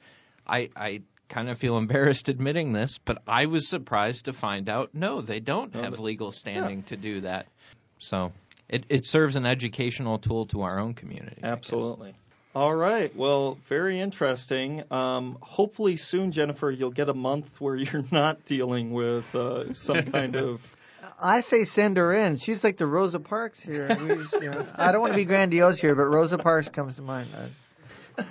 [0.47, 4.95] I I kind of feel embarrassed admitting this, but I was surprised to find out
[4.95, 7.49] no, they don't have legal standing to do that.
[7.99, 8.33] So,
[8.69, 11.41] it it serves an educational tool to our own community.
[11.43, 12.15] Absolutely.
[12.55, 13.15] All right.
[13.15, 14.83] Well, very interesting.
[14.91, 20.03] Um, hopefully soon, Jennifer, you'll get a month where you're not dealing with uh, some
[20.05, 20.67] kind of.
[21.23, 22.37] I say send her in.
[22.37, 23.89] She's like the Rosa Parks here.
[24.01, 26.97] We just, you know, I don't want to be grandiose here, but Rosa Parks comes
[26.97, 27.29] to mind.
[27.35, 27.45] Uh,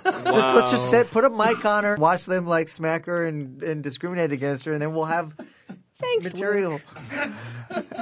[0.04, 3.62] Just let's just sit, put a mic on her, watch them like smack her and,
[3.62, 5.32] and discriminate against her, and then we'll have
[6.00, 6.34] Thanks, Luke.
[6.34, 6.80] material.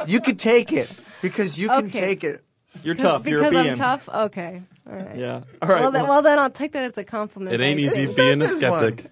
[0.06, 0.90] you can take it
[1.22, 2.00] because you can Okay.
[2.00, 2.44] take it.
[2.82, 3.26] You're tough.
[3.26, 3.76] You're a I'm BM.
[3.76, 4.08] tough.
[4.08, 4.62] Okay.
[4.88, 5.16] All right.
[5.16, 5.40] Yeah.
[5.62, 5.80] All right.
[5.80, 7.54] well, then, well- well, then I'll take that as a compliment.
[7.54, 8.98] It ain't I easy being a That's his one.
[8.98, 9.10] skeptic.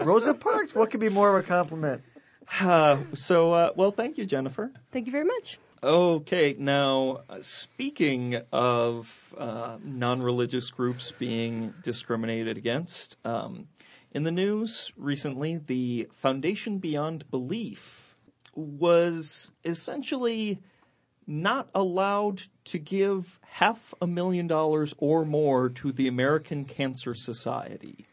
[0.00, 2.02] Rosa Parks, what could be more of a compliment?
[2.60, 4.72] Uh, so, uh, well, thank you, Jennifer.
[4.92, 5.58] Thank you very much.
[5.82, 13.66] Okay, now uh, speaking of uh, non-religious groups being discriminated against, um,
[14.12, 18.14] in the news recently, the Foundation Beyond Belief
[18.54, 20.58] was essentially
[21.26, 28.06] not allowed to give half a million dollars or more to the American Cancer Society.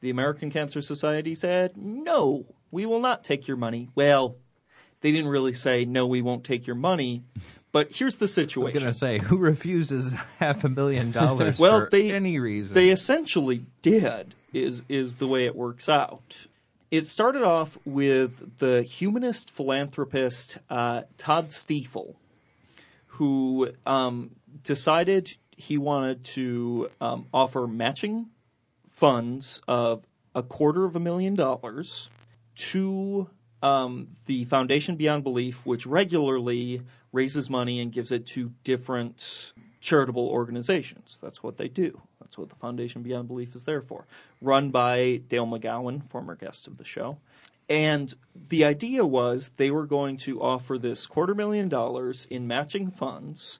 [0.00, 3.90] The American Cancer Society said, no, we will not take your money.
[3.94, 4.36] Well,
[5.02, 7.22] they didn't really say, no, we won't take your money.
[7.72, 8.82] But here's the situation.
[8.82, 12.38] I was going to say, who refuses half a million dollars Well, for they- any
[12.38, 12.74] reason?
[12.74, 16.36] They essentially did, is, is the way it works out.
[16.90, 22.16] It started off with the humanist philanthropist uh, Todd Stiefel,
[23.06, 24.30] who um,
[24.64, 28.26] decided he wanted to um, offer matching
[28.92, 30.02] funds of
[30.34, 32.08] a quarter of a million dollars
[32.56, 33.28] to
[33.62, 36.82] um, the Foundation Beyond Belief, which regularly
[37.12, 41.18] raises money and gives it to different charitable organizations.
[41.22, 42.00] That's what they do.
[42.30, 44.04] That's what the Foundation Beyond Belief is there for.
[44.40, 47.18] Run by Dale McGowan, former guest of the show.
[47.68, 48.14] And
[48.50, 53.58] the idea was they were going to offer this quarter million dollars in matching funds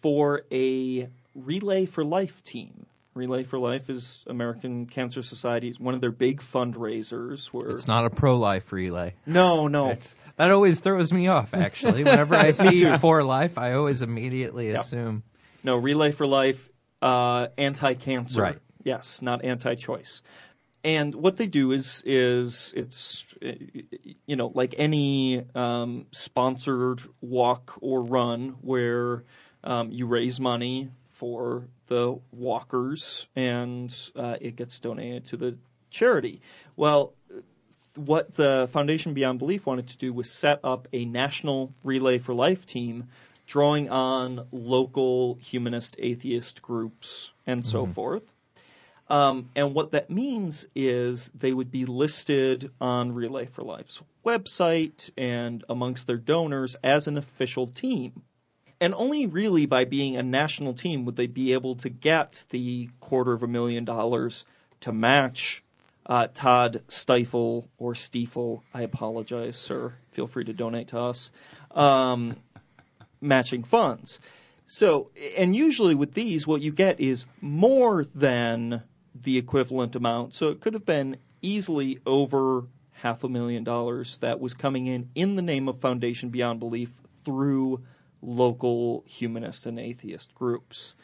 [0.00, 2.86] for a Relay for Life team.
[3.12, 7.48] Relay for Life is American Cancer Society's one of their big fundraisers.
[7.48, 9.12] Where it's not a pro-life relay.
[9.26, 12.04] no, no, It's, that always throws me off, actually.
[12.04, 14.80] Whenever I see for life, I always immediately Yep.
[14.80, 15.22] assume.
[15.64, 16.68] No, Relay for Life,
[17.02, 18.40] uh, anti-cancer.
[18.40, 18.58] Right.
[18.82, 20.22] Yes, not anti-choice.
[20.84, 23.24] And what they do is is it's
[24.26, 29.24] you know like any um, sponsored walk or run where
[29.64, 35.58] um, you raise money for the walkers and uh, it gets donated to the
[35.90, 36.40] charity.
[36.76, 37.12] Well,
[37.96, 42.34] what the Foundation Beyond Belief wanted to do was set up a national Relay for
[42.34, 43.08] Life team
[43.48, 48.22] drawing on local humanist atheist groups and so forth.
[49.10, 55.10] Um, and what that means is they would be listed on Relay for Life's website
[55.16, 58.22] and amongst their donors as an official team.
[58.80, 62.90] And only really by being a national team would they be able to get the
[63.00, 64.44] quarter of a million dollars
[64.80, 65.64] to match
[66.04, 68.62] uh, Todd Stifle or Stiefel.
[68.72, 69.94] I apologize, sir.
[70.12, 71.30] Feel free to donate to us.
[71.70, 72.36] Um,
[73.20, 74.20] matching funds.
[74.66, 78.82] So, and usually with these, what you get is more than
[79.14, 80.34] the equivalent amount.
[80.34, 85.08] So it could have been easily over half a million dollars that was coming in
[85.14, 86.90] in the name of Foundation Beyond Belief
[87.24, 87.82] through
[88.20, 90.94] local humanist and atheist groups.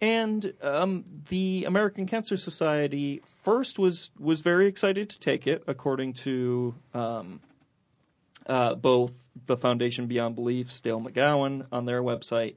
[0.00, 6.14] And um, the American Cancer Society first was was very excited to take it, according
[6.14, 7.40] to um,
[8.46, 9.12] uh, both
[9.46, 12.56] the Foundation Beyond Belief, Dale McGowan on their website,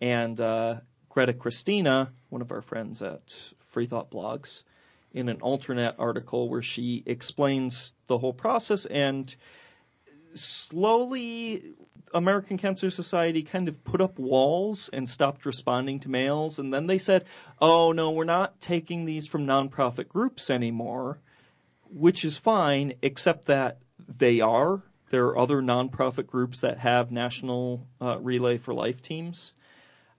[0.00, 0.76] and uh,
[1.08, 3.34] Greta Christina, one of our friends at
[3.68, 4.62] Free Thought Blogs,
[5.12, 9.34] in an alternate article where she explains the whole process and
[10.34, 11.74] slowly
[12.12, 16.58] American Cancer Society kind of put up walls and stopped responding to mails.
[16.58, 17.24] And then they said,
[17.60, 21.18] oh, no, we're not taking these from nonprofit groups anymore,
[21.92, 23.78] which is fine, except that
[24.18, 24.80] they are.
[25.10, 29.52] There are other nonprofit groups that have national uh, Relay for Life teams.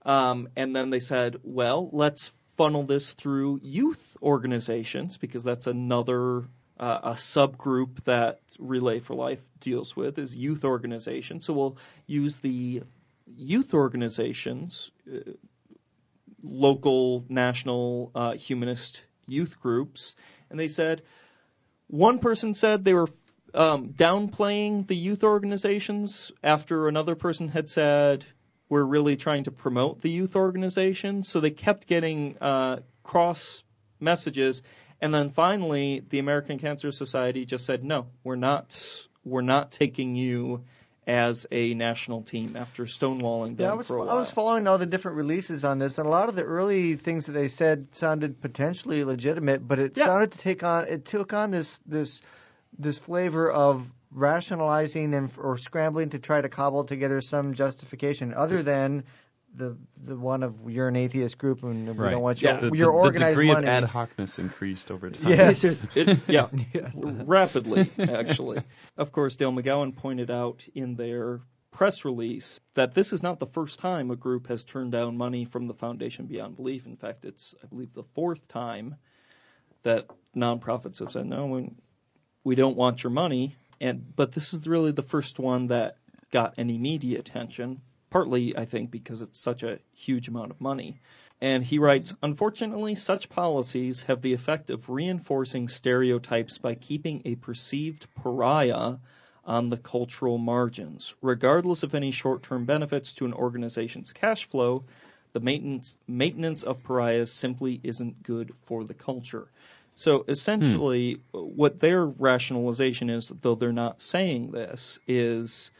[0.04, 6.44] Um, and then they said, well, let's funnel this through youth organizations because that's another
[6.78, 11.44] uh, a subgroup that Relay for Life deals with is youth organizations.
[11.44, 12.82] So we'll use the
[13.36, 15.32] youth organizations, uh,
[16.42, 20.14] local, national, uh, humanist youth groups,
[20.50, 21.02] and they said
[21.86, 23.08] one person said they were
[23.54, 28.24] um, downplaying the youth organizations after another person had said
[28.68, 31.28] we're really trying to promote the youth organizations.
[31.28, 33.62] So they kept getting uh, cross
[34.00, 34.62] messages
[35.02, 38.80] and then finally, the American Cancer Society just said, no, we're not,
[39.24, 40.62] we're not taking you
[41.08, 44.10] as a national team after stonewalling them yeah, I was, for a while.
[44.10, 46.94] I was following all the different releases on this, and a lot of the early
[46.94, 50.04] things that they said sounded potentially legitimate, but it Yeah.
[50.04, 52.20] sounded to take on it took on this this
[52.78, 58.62] this flavor of rationalizing and or scrambling to try to cobble together some justification other
[58.62, 59.04] than
[59.54, 62.10] the the one of you're an atheist group and we Right.
[62.12, 62.56] don't want you Yeah.
[62.56, 63.66] The, your the, the organized degree money.
[63.66, 65.28] of ad hocness increased over time.
[65.30, 65.64] Yes.
[65.94, 66.48] It, yeah,
[67.02, 68.62] rapidly, actually.
[68.96, 73.46] Of course, Dale McGowan pointed out in their press release that this is not the
[73.46, 76.86] first time a group has turned down money from the Foundation Beyond Belief.
[76.86, 78.96] In fact, it's, I believe, the fourth time
[79.82, 80.06] that
[80.36, 81.70] nonprofits have said, no,
[82.44, 83.56] we, don't want your money.
[83.80, 85.96] And But this is really the first one that
[86.30, 91.00] got any media attention, partly, I think, because it's such a huge amount of money.
[91.40, 97.34] And he writes, unfortunately, such policies have the effect of reinforcing stereotypes by keeping a
[97.34, 98.96] perceived pariah
[99.44, 101.14] on the cultural margins.
[101.20, 104.84] Regardless of any short term benefits to an organization's cash flow,
[105.32, 109.48] the maintenance, maintenance of pariahs simply isn't good for the culture.
[109.94, 115.70] So essentially, what their rationalization is, though they're not saying this, is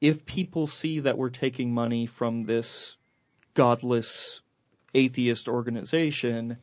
[0.00, 2.96] if people see that we're taking money from this
[3.54, 4.40] godless
[4.94, 6.56] atheist organization,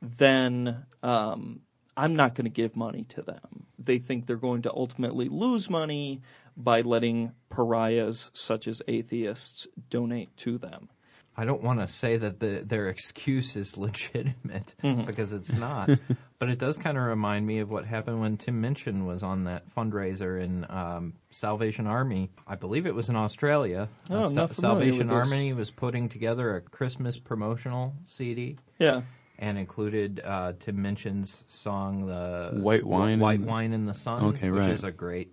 [0.00, 1.60] then um,
[1.96, 3.66] I'm not going to give money to them.
[3.78, 6.22] They think they're going to ultimately lose money
[6.56, 10.88] by letting pariahs such as atheists donate to them.
[11.34, 15.06] I don't want to say that the, their excuse is legitimate Mhm.
[15.06, 15.88] because it's not,
[16.38, 19.44] but it does kind of remind me of what happened when Tim Minchin was on
[19.44, 22.30] that fundraiser in um, Salvation Army.
[22.46, 23.88] I believe it was in Australia.
[24.10, 25.32] Oh, Uh, I'm Sa- Salvation with this.
[25.32, 29.00] Army was putting together a Christmas promotional CD Yeah.
[29.38, 34.24] and included uh, Tim Minchin's song, the White Wine White in- Wine in the Sun,
[34.26, 34.70] Okay, which right.
[34.70, 35.32] is a great,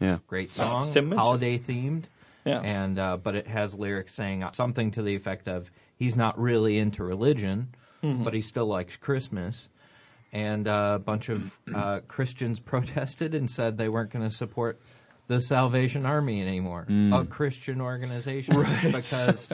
[0.00, 0.18] Yeah.
[0.26, 0.56] great That's
[0.86, 1.18] song, Tim Minchin.
[1.18, 2.04] holiday themed
[2.46, 2.60] Yeah.
[2.60, 6.78] and uh, but it has lyrics saying something to the effect of he's not really
[6.78, 8.22] into religion, Mhm.
[8.24, 9.68] but he still likes Christmas.
[10.32, 14.80] And uh, a bunch of uh, Christians protested and said they weren't going to support
[15.28, 17.22] the Salvation Army anymore, Mm.
[17.22, 18.54] a Christian organization,
[18.92, 19.52] because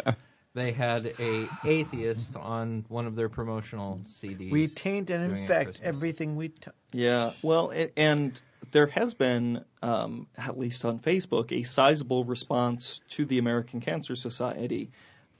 [0.54, 4.50] they had a atheist on one of their promotional CDs.
[4.50, 6.74] we taint and doing it infect everything we touch.
[6.92, 8.38] Yeah, well, a- and
[8.70, 14.16] there has been, um, at least on Facebook, a sizable response to the American Cancer
[14.16, 14.90] Society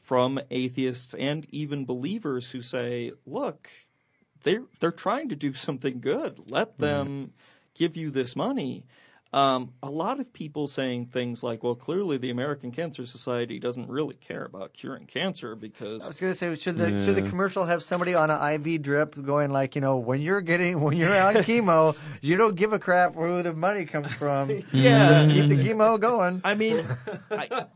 [0.03, 3.71] from atheists and even believers who say, "Look,
[4.43, 6.51] they're they're trying to do something good.
[6.51, 7.33] Let them
[7.75, 8.85] give you this money."
[9.33, 13.89] Um, a lot of people saying things like, "Well, clearly the American Cancer Society doesn't
[13.89, 17.65] really care about curing cancer because I was gonna say, should the should the commercial
[17.65, 21.19] have somebody on an IV drip going like, you know, when you're getting when you're
[21.19, 24.51] on chemo, you don't give a crap where the money comes from.
[24.73, 25.09] Yeah.
[25.15, 26.43] just keep the chemo going.
[26.45, 26.85] I mean,
[27.31, 27.67] I,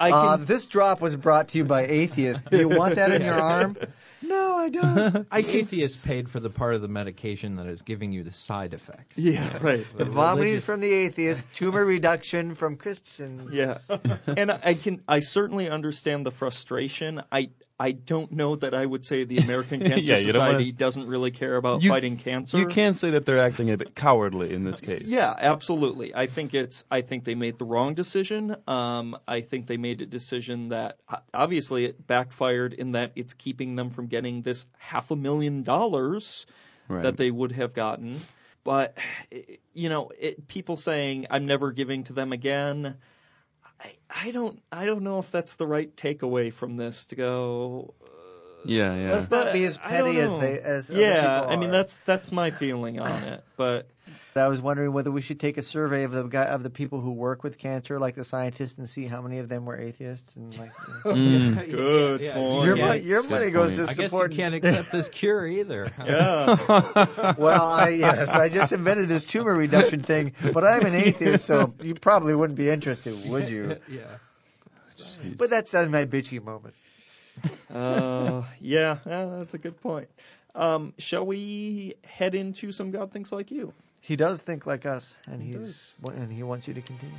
[0.00, 2.42] I Uh, can this drop was brought to you by atheists.
[2.50, 3.76] Do you want that in your arm?
[4.22, 5.26] No, I don't.
[5.30, 8.32] I can Atheists paid for the part of the medication that is giving you the
[8.32, 9.18] side effects.
[9.18, 9.86] Yeah, right.
[9.96, 13.52] The vomiting religious- from the atheist, tumor reduction from Christians.
[13.52, 13.78] Yeah,
[14.26, 17.22] and I can I certainly understand the frustration.
[17.30, 20.72] I I don't know that I would say the American Cancer Yeah, don't wanna Society
[20.72, 22.58] doesn't really care about You- fighting cancer.
[22.58, 25.02] You can say that they're acting a bit cowardly in this case.
[25.02, 26.14] Yeah, absolutely.
[26.14, 26.84] I think it's.
[26.90, 28.54] I think they made the wrong decision.
[28.68, 33.34] Um, I think they made a decision that uh, obviously it backfired in that it's
[33.34, 36.46] keeping them from getting this half a million dollars
[36.88, 37.04] Right.
[37.04, 38.18] that they would have gotten.
[38.64, 38.96] But
[39.72, 42.96] you know, it, people saying I'm never giving to them again.
[43.82, 43.94] I,
[44.26, 44.60] I don't.
[44.70, 47.94] I don't know if that's the right takeaway from this to go.
[48.02, 48.06] Uh,
[48.64, 49.12] yeah, yeah.
[49.12, 52.30] Let's not be as petty as they as other yeah, people I mean that's that's
[52.30, 53.44] my feeling on it.
[53.56, 53.88] But
[54.34, 57.00] I was wondering whether we should take a survey of the guy of the people
[57.00, 60.36] who work with cancer, like the scientists, and see how many of them were atheists.
[60.36, 60.72] And like,
[61.04, 61.70] Mm.
[61.70, 62.64] Good Yeah, point.
[62.66, 62.86] your yeah.
[62.86, 65.92] money, your money goes to I guess you can't accept this cure either.
[65.98, 71.44] yeah, Well, I, yes, I just invented this tumor reduction thing, but I'm an atheist,
[71.44, 73.76] so you probably wouldn't be interested, would you?
[73.88, 74.04] yeah.
[74.98, 75.38] Jeez.
[75.38, 76.78] But that's on my bitchy moments.
[77.72, 80.08] uh, yeah, yeah, that's a good point.
[80.54, 83.72] Um, shall we head into some God thinks like you?
[84.02, 87.14] He does think like us, and He he's and he wants you to continue.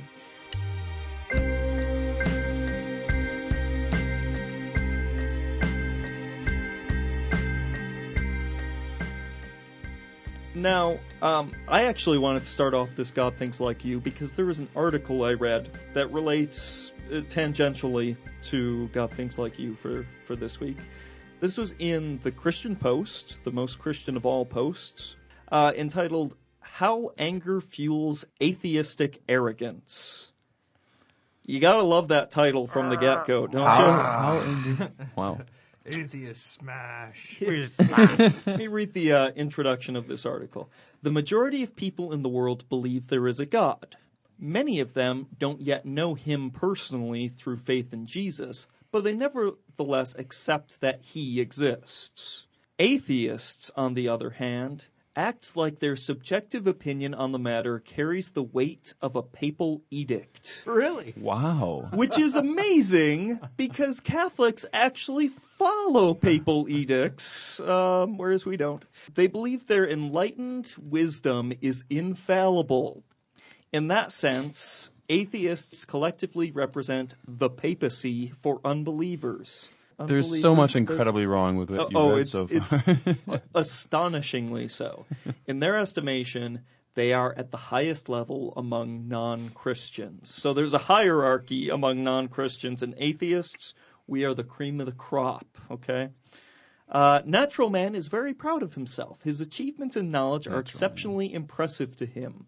[10.54, 14.44] Now, um, I actually wanted to start off this God Thinks Like You because there
[14.44, 20.06] was an article I read that relates uh, tangentially to God Thinks Like You for,
[20.26, 20.76] for this week.
[21.40, 25.16] This was in the Christian Post, the most Christian of all posts,
[25.50, 26.36] uh, entitled
[26.74, 30.32] How Anger Fuels Atheistic Arrogance.
[31.46, 33.84] You gotta love that title from the get go, don't you?
[35.16, 35.40] wow.
[35.86, 38.32] Atheist smash.
[38.44, 40.68] Let me read the uh, introduction of this article.
[41.00, 43.96] The majority of people in the world believe there is a God.
[44.36, 50.16] Many of them don't yet know him personally through faith in Jesus, but they nevertheless
[50.18, 52.46] accept that he exists.
[52.80, 54.84] Atheists, on the other hand,
[55.16, 60.62] act like their subjective opinion on the matter carries the weight of a papal edict.
[60.64, 61.14] Really?
[61.16, 61.88] Wow.
[61.92, 68.84] Which is amazing because Catholics actually follow papal edicts, um, whereas we don't.
[69.14, 73.02] They believe their enlightened wisdom is infallible.
[73.72, 79.68] In that sense, atheists collectively represent the papacy for unbelievers.
[79.98, 84.68] There's so much incredibly wrong with what Oh, you oh, read it's- so it's- astonishingly
[84.68, 85.06] so.
[85.46, 86.60] In their estimation,
[86.94, 90.32] they are at the highest level among non Christians.
[90.32, 93.74] So there's a hierarchy among non Christians and atheists.
[94.06, 96.08] We are the cream of the crop, okay?
[96.88, 99.18] Uh, Natural Man is very proud of himself.
[99.22, 102.46] His achievements and knowledge are Natural exceptionally impressive to him.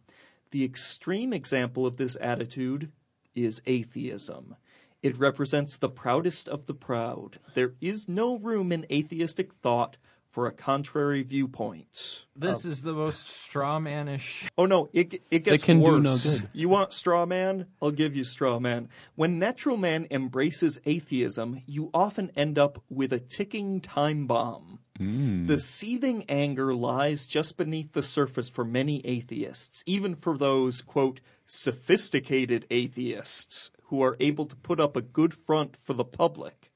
[0.51, 2.93] The extreme example of this attitude
[3.35, 4.55] is atheism.
[5.03, 7.39] It represents the proudest of the proud.
[7.55, 9.97] There is no room in atheistic thought
[10.37, 12.25] for a contrary viewpoint.
[12.37, 14.47] This is the most straw manish.
[14.59, 15.95] Oh no, it it gets can worse.
[15.95, 16.51] do no good.
[16.53, 17.67] You want straw man?
[17.81, 18.91] I'll give you straw man.
[19.15, 24.79] When natural man embraces atheism, you often end up with a ticking time bomb.
[25.01, 25.47] Mm.
[25.47, 31.21] The seething anger lies just beneath the surface for many atheists, even for those, quote,
[31.47, 36.71] sophisticated atheists who are able to put up a good front for the public.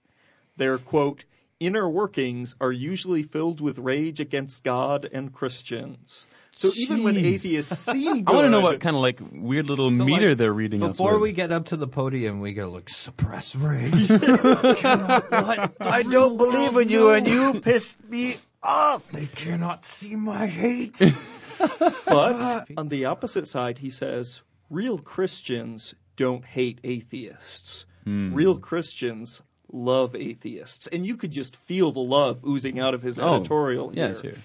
[0.57, 1.25] Their, quote,
[1.59, 6.27] inner workings are usually filled with rage against God and Christians.
[6.57, 9.67] So even when atheists seem good, I want to know what kind of like weird
[9.67, 11.23] little So, meter like, they're reading Before with.
[11.23, 14.11] we get up to the podium, we go like suppress rage.
[14.11, 19.11] I don't believe in you, and you pissed me off.
[19.11, 21.01] they cannot see my hate.
[21.61, 24.41] But uh, on the opposite side, he says,
[24.71, 27.87] real Christians don't hate atheists.
[28.05, 28.35] Hmm.
[28.35, 29.41] Real Christians
[29.73, 30.87] love atheists.
[30.87, 34.09] And you could just feel the love oozing out of his Oh, editorial here.
[34.09, 34.37] Yes, here.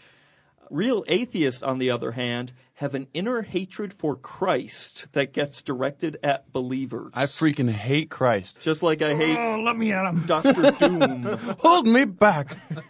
[0.72, 6.18] Real atheists, on the other hand, have an inner hatred for Christ that gets directed
[6.24, 7.12] at believers.
[7.14, 8.58] I freaking hate Christ.
[8.62, 10.24] Just like I hate oh, let me at him.
[10.26, 11.24] Doctor Doom.
[11.60, 12.56] Hold me back.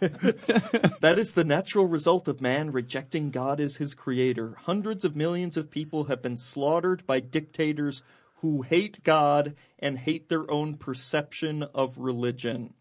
[1.00, 4.56] That is the natural result of man rejecting God as his creator.
[4.62, 8.02] Hundreds of millions of people have been slaughtered by dictators
[8.36, 12.74] who hate God and hate their own perception of religion.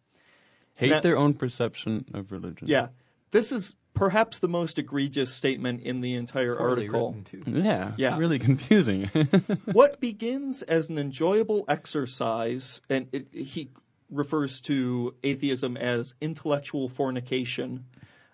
[0.75, 2.67] hate That- their own perception of religion.
[2.67, 2.87] Yeah,
[3.31, 7.15] this is perhaps the most egregious statement in the entire Poorly article.
[7.47, 7.93] Yeah.
[7.97, 8.17] Yeah.
[8.17, 9.05] Really confusing.
[9.71, 13.69] what begins as an enjoyable exercise, and it, he
[14.11, 17.85] refers to atheism as intellectual fornication,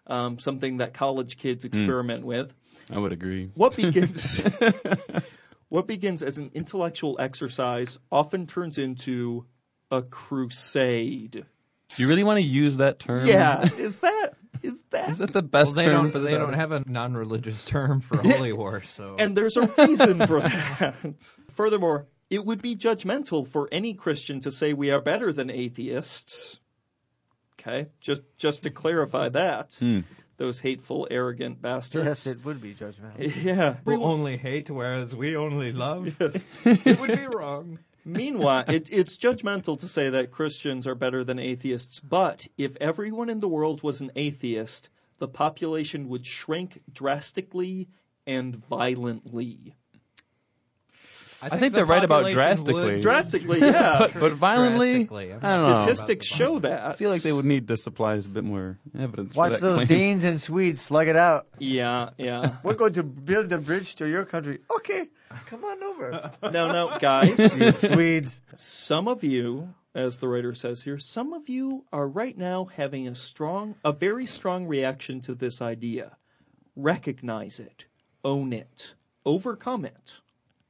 [0.08, 2.52] um, something that college kids experiment with.
[2.90, 3.52] I would agree.
[3.54, 4.42] What begins
[5.72, 9.46] what begins as an intellectual exercise often turns into
[9.90, 11.46] a crusade.
[11.96, 13.26] Do you really want to use that term?
[13.26, 15.10] Yeah, is that is that?
[15.12, 16.04] Is that the Well, best they term?
[16.04, 16.12] don't.
[16.12, 16.40] for They that?
[16.40, 19.16] don't have a non-religious term for holy war, so.
[19.18, 20.96] And there's a reason for that.
[21.56, 26.60] Furthermore, it would be judgmental for any Christian to say we are better than atheists.
[27.60, 30.02] Okay, just just to clarify that, Hmm.
[30.42, 32.06] Those hateful, arrogant bastards.
[32.06, 33.32] Yes, it would be judgmental.
[33.44, 36.16] Yeah, we only hate, whereas we only love.
[36.20, 36.46] Yes.
[36.66, 37.78] it would be wrong.
[38.04, 43.30] Meanwhile, it, it's judgmental to say that Christians are better than atheists, but if everyone
[43.30, 44.90] in the world was an atheist,
[45.20, 47.90] the population would shrink drastically
[48.26, 49.76] and violently.
[51.42, 52.84] I think they're right about population drastically.
[52.94, 53.98] would- Drastically, yeah.
[54.14, 55.80] But, but violently, Drastically, I don't know.
[55.80, 56.80] Statistics show that.
[56.82, 56.98] I that.
[56.98, 59.36] feel like they would need to supply us a bit more evidence.
[59.36, 59.88] Watch for that those claim.
[59.88, 61.48] Danes and Swedes slug it out.
[61.58, 62.58] Yeah, yeah.
[62.64, 64.60] We're going to build a bridge to your country.
[64.78, 65.08] Okay,
[65.48, 66.32] come on over.
[66.44, 67.80] No, no, guys.
[67.80, 68.42] Swedes.
[68.58, 73.08] Some of you, as the writer says here, some of you are right now having
[73.08, 76.16] a strong, a very strong reaction to this idea.
[76.76, 77.86] Recognize it,
[78.24, 78.94] own it,
[79.26, 80.12] overcome it,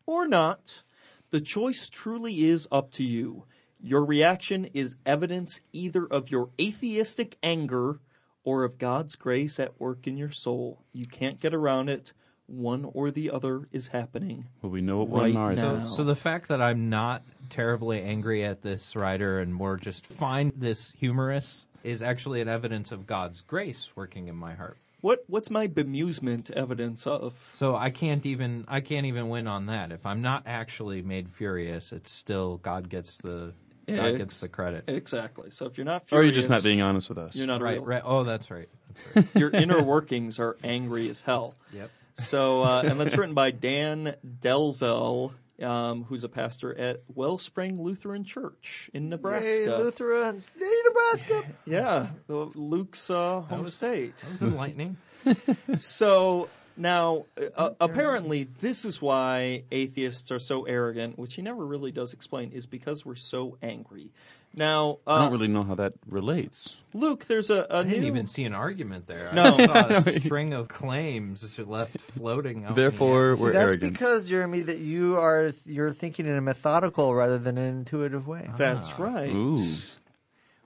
[0.06, 0.82] or not.
[1.30, 3.46] The choice truly is up to you.
[3.82, 8.00] Your reaction is evidence either of your atheistic anger
[8.44, 10.80] or of God's grace at work in your soul.
[10.94, 12.14] You can't get around it.
[12.48, 14.46] One or the other is happening.
[14.62, 15.76] Well, we know what Right one ours now.
[15.76, 15.96] is.
[15.96, 20.52] So the fact that I'm not terribly angry at this writer and more just find
[20.58, 24.78] this humorous is actually an evidence of God's grace working in my heart.
[25.02, 27.34] What what's my bemusement evidence of?
[27.50, 29.92] So I can't even I can't even win on that.
[29.92, 33.54] If I'm not actually made furious, it's still God gets the
[33.88, 34.84] God Ex- gets the credit.
[34.88, 35.50] Exactly.
[35.50, 37.36] So if you're not or you're just not being honest with us.
[37.36, 37.86] you're not Right, real.
[37.86, 38.02] right.
[38.06, 38.70] Oh, that's right.
[39.36, 41.56] Your inner workings are angry as hell.
[41.74, 41.90] Yep.
[42.20, 48.24] So uh, and that's written by Dan Delzell, um, who's a pastor at Wellspring Lutheran
[48.24, 49.48] Church in Nebraska.
[49.48, 50.50] Hey, Lutherans.
[50.58, 51.44] Hey, Nebraska.
[51.66, 54.18] yeah, the- Luke's uh, home was- state.
[54.18, 54.98] That was enlightening.
[55.78, 61.92] So now, uh, apparently, this is why atheists are so arrogant, which he never really
[61.92, 64.10] does explain, is because we're so angry.
[64.54, 66.76] Now, uh, I don't really know how that relates.
[66.94, 69.30] Luke, there's a, a I didn't new- even see an argument there.
[69.34, 69.44] No.
[69.44, 72.66] I saw a string of claims just left floating.
[72.66, 73.36] Out in the Therefore, air.
[73.38, 73.94] See, we're that's arrogant.
[73.94, 78.50] because Jeremy, that you are you're thinking in a methodical rather than an intuitive way.
[78.58, 78.96] That's Ah.
[78.98, 79.32] right.
[79.34, 79.66] Ooh.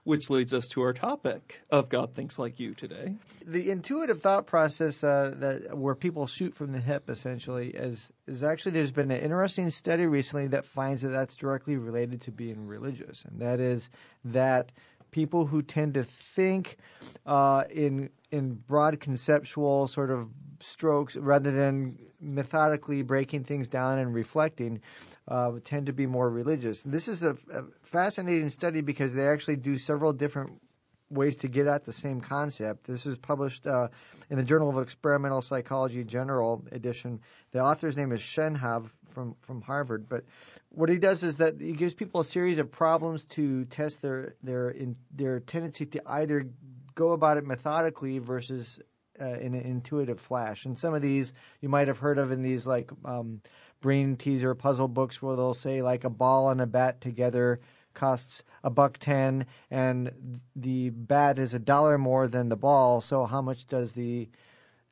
[0.06, 3.16] Which leads us to our topic of God thinks like you today.
[3.46, 8.44] the intuitive thought process uh, that where people shoot from the hip essentially is is
[8.44, 12.68] actually there's been an interesting study recently that finds that that's directly related to being
[12.68, 13.90] religious, and that is
[14.26, 14.72] that
[15.10, 16.78] people who tend to think
[17.26, 20.30] uh, in in broad conceptual sort of
[20.60, 24.82] strokes rather than methodically breaking things down and reflecting
[25.28, 26.86] uh, tend to be more religious.
[26.86, 30.62] And this is a, a fascinating study because they actually do several different
[31.10, 32.86] ways to get at the same concept.
[32.86, 33.90] This is published uh,
[34.30, 37.22] in the Journal of Experimental Psychology General edition.
[37.52, 40.24] The author's name is Shenhav from from Harvard, but
[40.70, 44.36] what he does is that he gives people a series of problems to test their
[44.44, 46.50] their in, their tendency to either
[46.96, 48.80] go about it methodically versus
[49.22, 50.66] uh, in an intuitive flash.
[50.66, 53.42] And some of these you might have heard of in these like um,
[53.82, 57.60] brain teaser puzzle books where they'll say like a ball and a bat together
[57.94, 63.26] costs a buck ten and the bat is a dollar more than the ball so
[63.26, 64.28] how much does the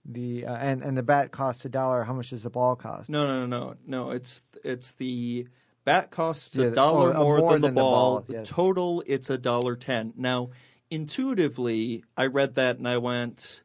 [0.06, 3.10] the uh, and and the bat costs a dollar how much does the ball cost
[3.10, 4.12] No, no, no, no, no.
[4.12, 5.48] It's it's the
[5.86, 8.20] bat costs a dollar oh, uh, more, more than the than the ball.
[8.20, 8.48] ball, yes.
[8.50, 10.14] Total, it's a dollar ten.
[10.16, 10.52] Now,
[10.94, 13.64] intuitively, I read that and I went,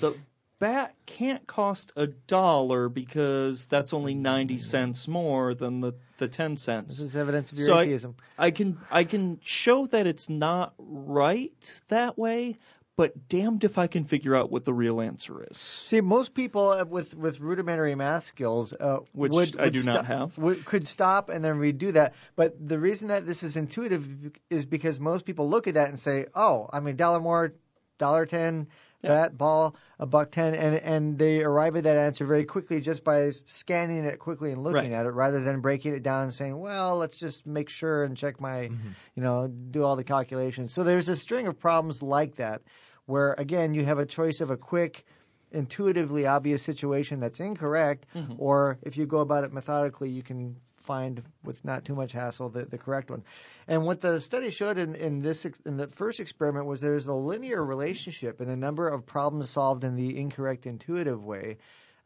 [0.00, 0.14] the
[0.58, 6.56] bat can't cost a dollar because that's only ninety cents more than the the ten
[6.56, 6.98] cents.
[6.98, 10.28] this is evidence of your So I- atheism I can I can show that it's
[10.28, 12.58] not right that way,
[13.00, 15.56] but damned if I can figure out what the real answer is.
[15.56, 19.84] See, most people uh, with with rudimentary math skills, uh, Which would, I would do
[19.84, 20.36] not have.
[20.36, 22.12] would, could stop and then redo that.
[22.36, 25.98] But the reason that this is intuitive is because most people look at that and
[25.98, 27.54] say, "Oh, I mean, dollar more,
[27.96, 28.66] dollar ten,
[29.02, 33.04] bat ball, a buck ten, and and they arrive at that answer very quickly just
[33.04, 34.98] by scanning it quickly and looking Right.
[34.98, 38.16] at it, rather than breaking it down and saying, "Well, let's just make sure and
[38.16, 38.88] check my, mm-hmm.
[39.14, 42.62] you know, do all the calculations." So there's a string of problems like that,
[43.06, 45.04] where again you have a choice of a quick
[45.52, 48.34] intuitively obvious situation that's incorrect, mm-hmm.
[48.38, 50.56] or if you go about it methodically, you can
[50.90, 53.22] find with not too much hassle the, the correct one.
[53.68, 57.14] And what the study showed in, in this in the first experiment was there's a
[57.14, 61.58] linear relationship in the number of problems solved in the incorrect intuitive way.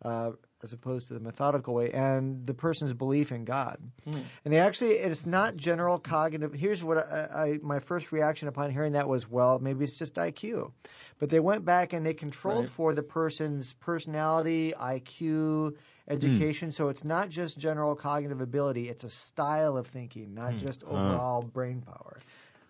[0.05, 0.32] Uh,
[0.65, 3.79] as opposed to the methodical way, and the person's belief in God.
[4.05, 4.21] Hmm.
[4.45, 6.55] And they actually, it's not general cognitive.
[6.55, 10.15] Here's what I, I, my first reaction upon hearing that was, well, maybe it's just
[10.15, 10.73] IQ.
[11.19, 12.69] But they went back and they controlled Right.
[12.69, 15.77] for the person's personality, IQ, hmm.
[16.09, 16.73] education.
[16.73, 20.59] So it's not just general cognitive ability; it's a style of thinking, not hmm.
[20.59, 22.17] just overall brain power.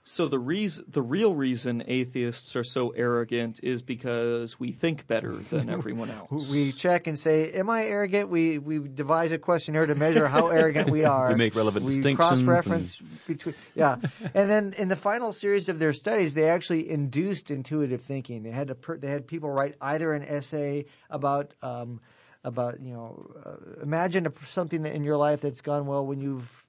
[0.07, 5.33] So the reason, the real reason atheists are so arrogant is because we think better
[5.33, 6.47] than everyone else.
[6.51, 10.49] We check and say, "Am I arrogant?" We we devise a questionnaire to measure how
[10.49, 11.31] arrogant we are.
[11.31, 13.97] We make relevant we distinctions cross-reference between yeah,
[14.35, 18.43] and then in the final series of their studies, they actually induced intuitive thinking.
[18.43, 22.01] They had to per, they had people write either an essay about um,
[22.45, 26.21] about you know uh, imagine a, something that in your life that's gone well when
[26.21, 26.64] you've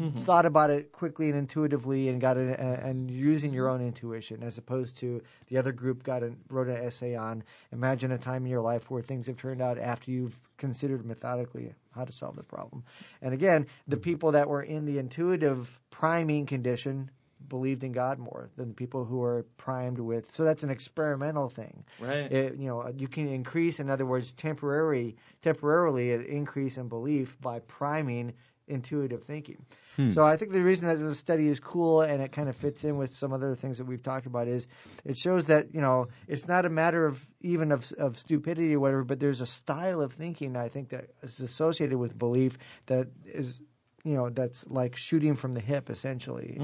[0.00, 0.20] Mm-hmm.
[0.20, 4.42] thought about it quickly and intuitively and got it and, and using your own intuition
[4.42, 7.44] as opposed to the other group got a, wrote an essay on.
[7.70, 11.74] Imagine a time in your life where things have turned out after you've considered methodically
[11.94, 12.82] how to solve the problem.
[13.20, 14.02] And again the mm-hmm.
[14.02, 17.10] people that were in the intuitive priming condition
[17.48, 21.50] believed in God more than the people who are primed with so that's an experimental
[21.50, 21.84] thing.
[21.98, 22.32] Right.
[22.32, 27.38] it, you know you can increase in other words temporary temporarily an increase in belief
[27.40, 28.32] by priming
[28.70, 29.64] intuitive thinking
[30.08, 32.84] so I think the reason that this study is cool and it kind of fits
[32.84, 34.66] in with some other things that we've talked about is
[35.04, 38.80] it shows that you know it's not a matter of even of of stupidity or
[38.80, 42.56] whatever, but there's a style of thinking I think that is associated with belief
[42.86, 43.60] that is
[44.04, 46.58] you know that's like shooting from the hip essentially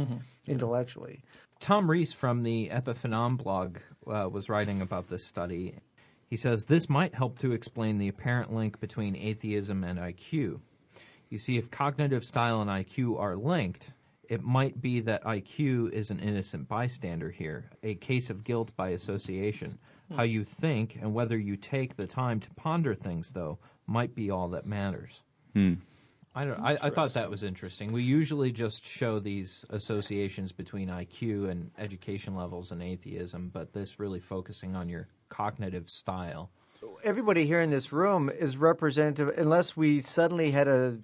[0.47, 1.23] intellectually.
[1.61, 5.79] Tom Rees from the Epiphenom blog uh, was writing about this study.
[6.29, 10.61] He says this might help to explain the apparent link between atheism and IQ.
[11.29, 13.91] You see, if cognitive style and IQ are linked,
[14.29, 18.91] it might be that IQ is an innocent bystander here, a case of guilt by
[18.91, 19.79] association.
[20.15, 24.31] How you think and whether you take the time to ponder things, though, might be
[24.31, 25.21] all that matters.
[25.53, 25.75] Hmm.
[26.35, 27.93] I, don't, I, I thought that was interesting.
[27.93, 33.99] We usually just show these associations between IQ and education levels and atheism, but this
[33.99, 36.51] really focusing on your cognitive style.
[37.03, 40.99] Everybody here in this room is representative unless we suddenly had a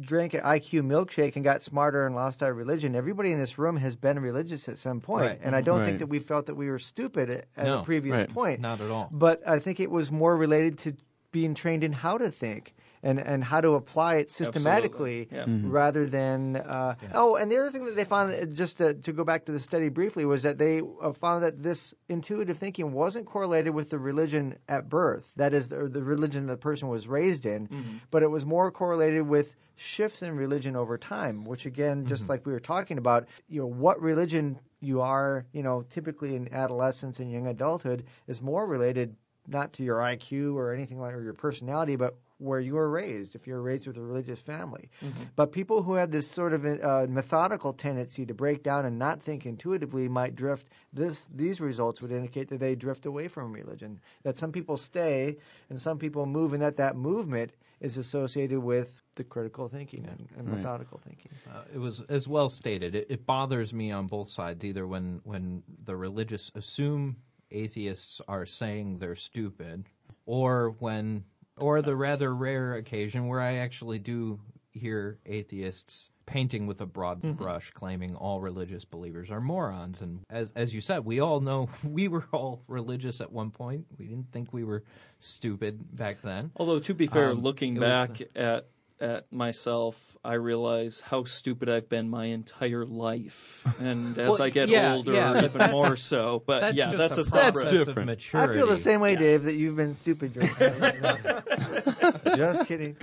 [0.00, 2.94] drink an IQ milkshake and got smarter and lost our religion.
[2.94, 5.40] Everybody in this room has been religious at some point, Right.
[5.42, 5.86] and I don't Right.
[5.86, 7.76] think that we felt that we were stupid at, at No.
[7.76, 8.28] a previous Right.
[8.28, 8.60] point.
[8.60, 9.08] Not at all.
[9.12, 10.94] But I think it was more related to
[11.32, 15.46] being trained in how to think and, and how to apply it systematically Yeah.
[15.64, 16.56] rather than.
[16.56, 19.52] Uh, Oh, and the other thing that they found, just to, to go back to
[19.52, 23.90] the study briefly, was that they uh, found that this intuitive thinking wasn't correlated with
[23.90, 27.68] the religion at birth, that is, the, the religion the person was raised in,
[28.10, 32.46] but it was more correlated with shifts in religion over time, which again, just like
[32.46, 37.18] we were talking about, you know, what religion you are, you know, typically in adolescence
[37.20, 39.16] and young adulthood is more related
[39.46, 43.36] not to your IQ or anything like or your personality, but where you were raised,
[43.36, 44.88] if you're raised with a religious family.
[45.36, 49.22] But people who have this sort of uh, methodical tendency to break down and not
[49.22, 50.68] think intuitively might drift.
[50.92, 54.00] This these results would indicate that they drift away from religion.
[54.24, 55.36] That some people stay
[55.70, 60.28] and some people move, and that that movement is associated with the critical thinking and,
[60.38, 60.56] and Right.
[60.58, 61.30] methodical thinking.
[61.48, 62.94] Uh, it was as well stated.
[62.94, 67.16] It, it bothers me on both sides, either when when the religious assume
[67.52, 69.84] atheists are saying they're stupid,
[70.26, 71.24] or when
[71.56, 74.40] or the rather rare occasion where I actually do
[74.72, 80.00] hear atheists painting with a broad brush, claiming all religious believers are morons.
[80.00, 83.86] And as as you said, we all know we were all religious at one point.
[83.98, 84.84] We didn't think we were
[85.18, 86.50] stupid back then.
[86.56, 88.68] Although to be fair, Um, looking back at
[89.02, 94.50] at myself, I realize how stupid I've been my entire life, and as Well, I
[94.50, 96.42] get yeah, older, yeah, even that's- more so.
[96.46, 97.52] But That's yeah, that's a, a separate.
[97.54, 98.06] process of different.
[98.06, 98.52] maturity.
[98.52, 99.18] I feel the same way, Yeah.
[99.18, 100.32] Dave, that you've been stupid.
[100.32, 100.50] during-
[102.36, 102.96] Just kidding.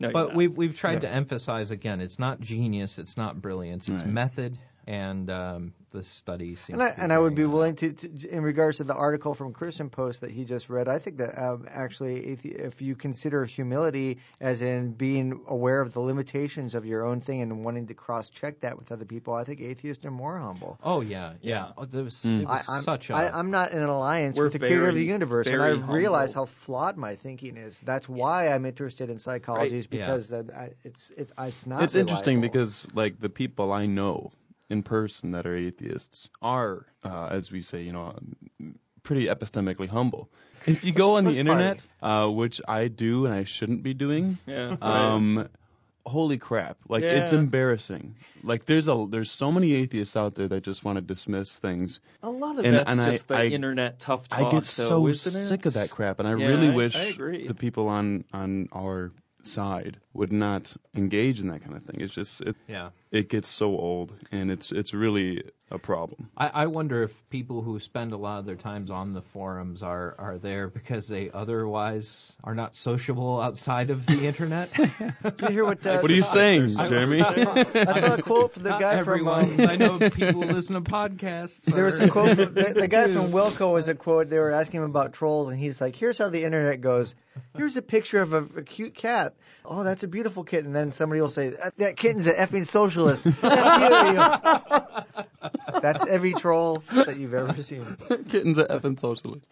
[0.00, 4.02] No, But we've we've tried to emphasize again, it's not genius, it's not brilliance, it's
[4.04, 4.12] Right.
[4.12, 4.56] method,
[4.88, 6.80] and um, the study seems.
[6.80, 8.94] And I, to and I would be bearing willing to, to, in regards to the
[8.94, 12.56] article from Christian Post that he just read, I think that um, actually, if you-
[12.58, 17.42] if you consider humility as in being aware of the limitations of your own thing
[17.42, 20.78] and wanting to cross check that with other people, I think atheists are more humble.
[20.82, 21.66] Oh yeah, yeah.
[21.66, 21.72] Yeah.
[21.76, 22.42] Oh, there was, Mm.
[22.42, 23.14] It was I, I'm, such a.
[23.14, 25.78] I, I'm not in an alliance We're with the creator of the universe, and very
[25.78, 27.78] I realize how flawed my thinking is.
[27.84, 30.06] That's why I'm interested in psychology, is yeah.
[30.06, 31.82] because that I, it's it's it's not.
[31.82, 34.32] It's interesting because like the people I know
[34.70, 38.14] in person that are atheists are, uh, as we say, you know,
[39.02, 40.28] pretty epistemically humble.
[40.66, 44.38] If you go on the internet, uh, which I do and I shouldn't be doing,
[44.46, 44.76] yeah.
[44.82, 45.48] um,
[46.04, 46.78] holy crap!
[46.88, 48.16] Like it's embarrassing.
[48.42, 52.00] Like there's a there's so many atheists out there that just want to dismiss things.
[52.22, 54.40] a lot of and- that's and I- just the I- internet tough talk.
[54.40, 55.14] I get so it?
[55.16, 57.46] sick of that crap, and I Yeah, really I- wish I agree.
[57.46, 59.12] the people on on our
[59.44, 62.00] side would not engage in that kind of thing.
[62.00, 62.90] It's just it, yeah.
[63.10, 66.30] It gets so old, and it's it's really a problem.
[66.36, 69.82] I, I wonder if people who spend a lot of their times on the forums
[69.82, 74.70] are, are there because they otherwise are not sociable outside of the internet.
[74.78, 75.84] You hear what?
[75.86, 77.20] Uh, What are you saying, I- Jeremy?
[77.20, 78.98] I saw a quote from the Not guy from.
[79.00, 79.60] everyone.
[79.60, 81.64] Um, I know people listen to podcasts.
[81.64, 82.36] There was are- a quote.
[82.36, 84.30] From, the, the guy from Wilco was a quote.
[84.30, 87.14] They were asking him about trolls, and he's like, "Here's how the internet goes.
[87.56, 89.34] Here's a picture of a, a cute cat.
[89.64, 92.66] Oh, that's a beautiful kitten." And then somebody will say, "That, that kitten's an effing
[92.98, 93.24] socialist."
[95.82, 97.84] that's every troll that you've ever seen.
[98.28, 99.48] Kitten's an effing socialist.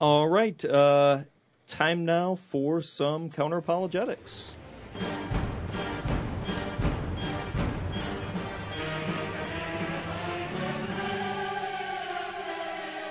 [0.00, 0.62] All right.
[0.64, 1.24] Uh,
[1.66, 4.50] time now for some counter apologetics.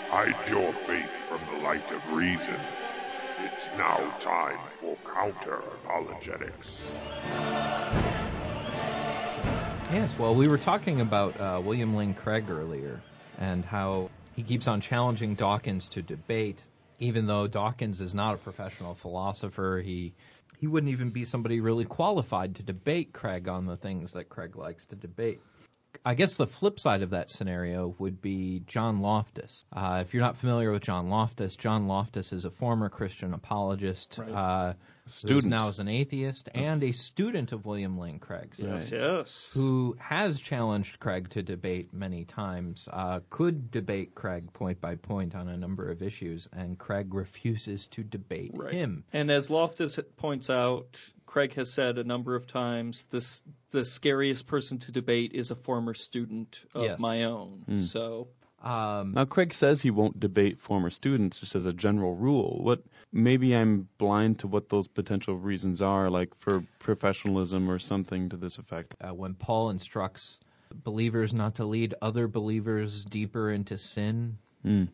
[0.09, 2.59] Hide your faith from the light of reason.
[3.45, 6.99] It's now time for counter apologetics.
[9.93, 12.99] Yes, well, we were talking about uh, William Lane Craig earlier
[13.37, 16.65] and how he keeps on challenging Dawkins to debate,
[16.97, 19.79] even though Dawkins is not a professional philosopher.
[19.85, 20.13] He
[20.57, 24.55] he wouldn't even be somebody really qualified to debate Craig on the things that Craig
[24.55, 25.41] likes to debate.
[26.05, 29.65] I guess the flip side of that scenario would be John Loftus.
[29.71, 34.19] Uh, if you're not familiar with John Loftus, John Loftus is a former Christian apologist,
[34.19, 34.73] uh,
[35.05, 35.47] who Student.
[35.47, 39.49] now is an atheist and a student of William Lane Craig's Yes, yes.
[39.53, 45.35] who has challenged Craig to debate many times, uh, could debate Craig point by point
[45.35, 48.73] on a number of issues, and Craig refuses to debate Right.
[48.73, 49.03] him.
[49.11, 50.97] And as Loftus points out,
[51.33, 55.55] Craig has said a number of times, this the scariest person to debate is a
[55.55, 56.99] former student of Yes.
[56.99, 57.63] my own.
[57.65, 57.79] Hmm.
[57.81, 58.27] So
[58.61, 62.59] Um, Now, Craig says he won't debate former students just as a general rule.
[62.61, 68.29] What maybe I'm blind to what those potential reasons are, like for professionalism or something
[68.29, 68.93] to this effect.
[69.01, 70.39] uh, when Paul instructs
[70.83, 74.87] believers not to lead other believers deeper into sin Mm.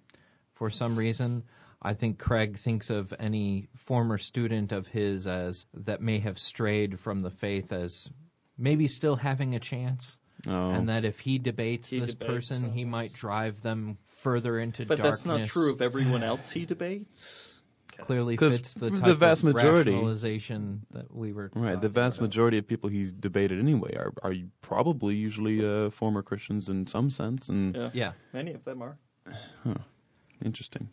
[0.54, 1.44] for some reason,
[1.82, 7.00] I think Craig thinks of any former student of his as that may have strayed
[7.00, 8.10] from the faith as
[8.58, 10.18] maybe still having a chance.
[10.48, 12.72] Oh, and that if he debates He this debates person, them.
[12.72, 15.24] he might drive them further into but darkness.
[15.24, 17.62] that's not true of everyone else he debates.
[17.98, 21.52] clearly fits the the type vast of majority- rationalization that we were.
[21.56, 21.82] right.
[21.82, 22.28] The vast about.
[22.28, 27.10] majority of people he's debated anyway are are probably usually uh, former Christians in some
[27.10, 27.50] sense.
[27.50, 27.90] And Yeah.
[27.94, 28.98] Yeah, Many of them are.
[30.44, 30.88] interesting.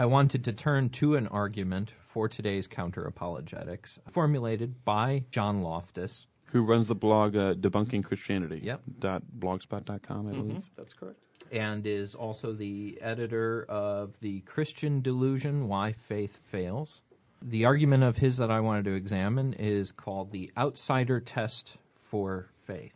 [0.00, 0.10] Anyway.
[0.10, 6.26] I wanted to turn to an argument for today's counter apologetics, formulated by John Loftus.
[6.52, 8.60] Who runs the blog uh, Debunking Christianity?
[8.64, 8.80] Yep.
[8.98, 10.56] Dot blogspot.com, I believe.
[10.56, 11.18] Mhm, That's correct.
[11.52, 17.02] and is also the editor of The Christian Delusion Why Faith Fails.
[17.42, 22.48] The argument of his that I wanted to examine is called the outsider test for
[22.66, 22.94] faith.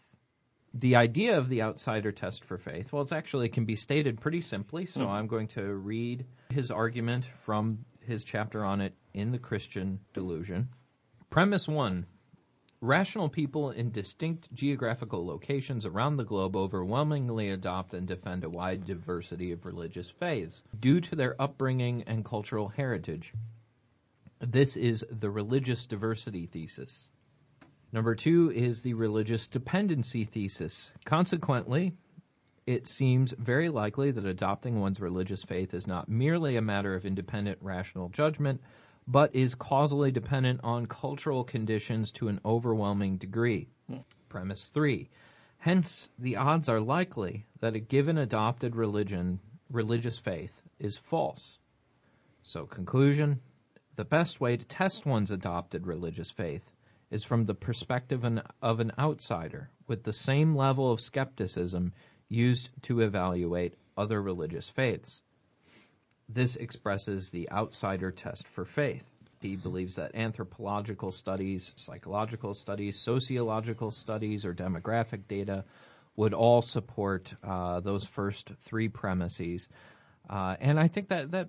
[0.77, 4.41] The idea of the outsider test for faith, well, it's actually can be stated pretty
[4.41, 5.13] simply, so hmm.
[5.13, 10.69] I'm going to read his argument from his chapter on it in The Christian Delusion.
[11.31, 12.07] Premise one
[12.81, 18.85] Rational people in distinct geographical locations around the globe overwhelmingly adopt and defend a wide
[18.85, 23.33] diversity of religious faiths due to their upbringing and cultural heritage.
[24.41, 27.09] This is the religious diversity thesis.
[27.95, 30.91] Number two is the religious dependency thesis.
[31.05, 31.93] Consequently,
[32.67, 37.07] it seems very likely that adopting one's religious faith is not merely a matter of
[37.07, 38.61] independent rational judgment,
[39.07, 43.69] but is causally dependent on cultural conditions to an overwhelming degree.
[43.89, 43.99] Hmm.
[44.29, 45.09] Premise three.
[45.59, 49.39] Hence, the odds are likely that a given adopted religion,
[49.71, 51.61] religious faith, is false.
[52.43, 53.41] So, conclusion
[53.95, 56.69] the best way to test one's adopted religious faith
[57.11, 58.25] is from the perspective
[58.63, 61.93] of an outsider, with the same level of skepticism
[62.29, 65.23] used to evaluate other religious faiths.
[66.29, 69.05] This expresses the outsider test for faith.
[69.41, 75.65] He believes that anthropological studies, psychological studies, sociological studies, or demographic data
[76.17, 79.69] would all support uh, those first three premises.
[80.31, 81.49] Uh, and I think that that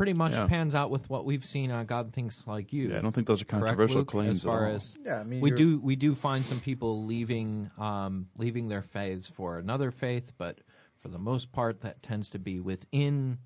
[0.00, 0.46] pretty much Yeah.
[0.46, 2.88] pans out with what we've seen on God Thinks Like You.
[2.88, 4.08] Yeah, I don't think those are Correct, controversial Luke?
[4.08, 4.76] claims as far at all.
[4.76, 8.68] as Yeah, I mean, we you're- do we do find some people leaving um, leaving
[8.68, 10.58] their faiths for another faith, but
[11.00, 13.36] for the most part, that tends to be within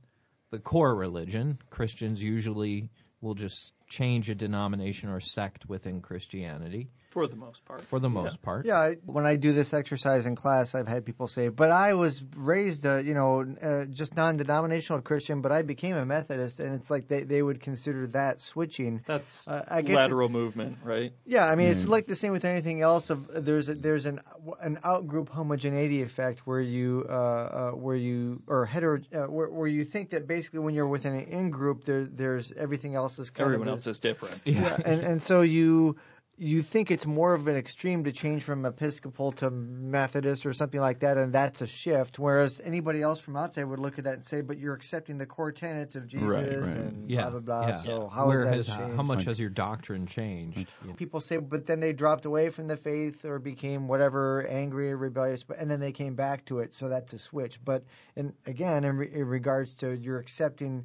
[0.51, 1.59] the core religion.
[1.71, 2.89] Christians usually
[3.21, 6.89] will just change a denomination or sect within Christianity.
[7.15, 7.83] For the most part.
[7.83, 8.67] for the most part.
[8.67, 11.95] Yeah, I- when I do this exercise in class, I've had people say, "But I
[11.95, 13.31] was raised, uh, you know,
[13.63, 17.61] uh, just non-denominational Christian, but I became a Methodist," and it's like they they would
[17.61, 19.01] consider that switching.
[19.07, 21.13] That's Uh, I guess lateral movement, right?
[21.25, 21.73] Yeah, I mean, Mm.
[21.77, 23.11] it's like the same with anything else.
[23.11, 24.21] Of there's a, there's an
[24.61, 29.69] an outgroup homogeneity effect where you uh, uh, where you or hetero uh, where, where
[29.69, 33.31] you think that basically when you're within an in group, there there's everything else is
[33.31, 34.41] kind Everyone of else is different.
[34.45, 35.95] yeah, and and so you
[36.37, 40.81] you think it's more of an extreme to change from Episcopal to Methodist or something
[40.81, 42.19] like that, and that's a shift.
[42.19, 45.27] Whereas anybody else from outside would look at that and say, "But you're accepting the
[45.27, 46.77] core tenets of Jesus Right, right.
[46.77, 47.73] and Yeah, blah blah blah." yeah.
[47.75, 50.67] So how Where is that has a how much has your doctrine changed?
[50.97, 54.97] People say, but then they dropped away from the faith or became whatever, angry or
[54.97, 56.75] rebellious, but and then they came back to it.
[56.75, 57.61] So that's a switch.
[57.65, 57.85] But
[58.17, 60.85] and again, in, re, in regards to you're accepting,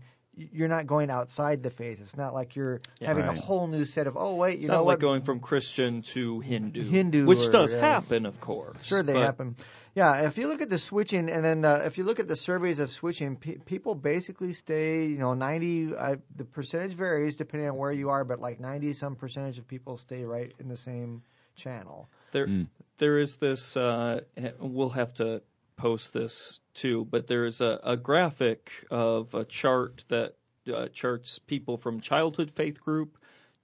[0.53, 1.99] you're not going outside the faith.
[2.01, 3.37] It's not like you're having Right.
[3.37, 4.15] a whole new set of.
[4.17, 4.91] Oh wait, you It's know not what?
[4.93, 7.81] like going from Christian to Hindu, Hindu which or- does yeah.
[7.81, 8.83] happen, of course.
[8.83, 9.55] Sure, they but happen.
[9.95, 12.35] Yeah, if you look at the switching, and then uh, if you look at the
[12.35, 15.05] surveys of switching, pe- people basically stay.
[15.07, 15.93] You know, ninety.
[15.95, 19.67] I, the percentage varies depending on where you are, but like ninety some percentage of
[19.67, 21.23] people stay right in the same
[21.55, 22.07] channel.
[22.31, 22.67] There, Mm.
[22.99, 23.75] there is this.
[23.75, 24.21] Uh,
[24.59, 25.41] we'll have to
[25.75, 30.35] post this too, but there is a, a graphic of a chart that
[30.73, 33.17] uh, charts people from childhood faith group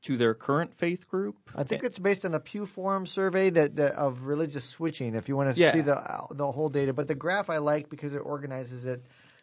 [0.03, 1.36] to their current faith group.
[1.55, 5.16] I think it's based on the Pew Forum survey that, that of religious switching.
[5.16, 5.72] If you want to Yeah.
[5.72, 9.01] see the uh, the whole data, but the graph I like because it organizes it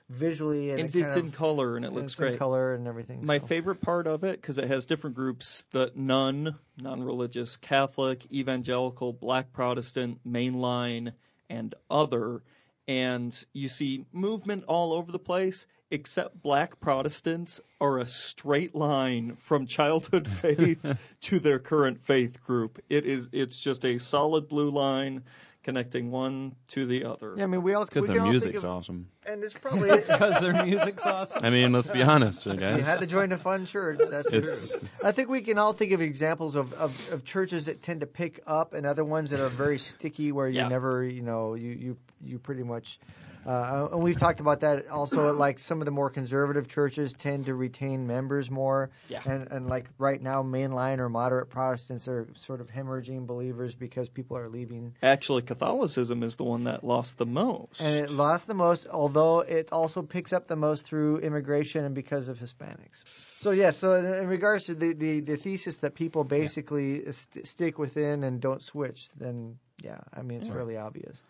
[0.09, 2.39] visually and, and it it's in of, color and it and looks great.
[2.39, 3.25] color and everything.
[3.25, 3.47] My so.
[3.47, 9.53] favorite part of it, because it has different groups: the nun, non-religious, Catholic, evangelical, Black
[9.53, 11.13] Protestant, mainline,
[11.49, 12.43] and other.
[12.89, 19.37] And you see movement all over the place, except Black Protestants are a straight line
[19.43, 20.85] from childhood faith
[21.23, 22.83] to their current faith group.
[22.89, 25.23] It is, it's just a solid blue line
[25.63, 27.35] connecting one to the other.
[27.37, 29.09] Yeah, I mean we all Because we their can all think music's of, awesome.
[29.27, 31.45] and it's probably Because their music's awesome.
[31.45, 34.01] I mean, let's be honest, I You had to join a fun church.
[34.11, 34.81] That's It's- true.
[35.05, 38.07] I think we can all think of examples of, of, of churches that tend to
[38.07, 40.69] pick up and other ones that are very sticky where you Yeah.
[40.69, 42.99] never, you know, you, you, you pretty much.
[43.45, 45.33] Uh, and we've talked about that also.
[45.33, 49.23] Like some of the more conservative churches tend to retain members more, Yeah.
[49.25, 54.09] and and like right now, mainline or moderate Protestants are sort of hemorrhaging believers because
[54.09, 54.95] people are leaving.
[55.03, 57.81] Actually, Catholicism is the one that lost the most.
[57.81, 61.95] And it lost the most, although it also picks up the most through immigration and
[61.95, 63.05] because of Hispanics.
[63.41, 67.47] So yeah, so in, in regards to the, the, the thesis that people basically st-
[67.47, 71.21] stick within and don't switch, then yeah, I mean it's really obvious.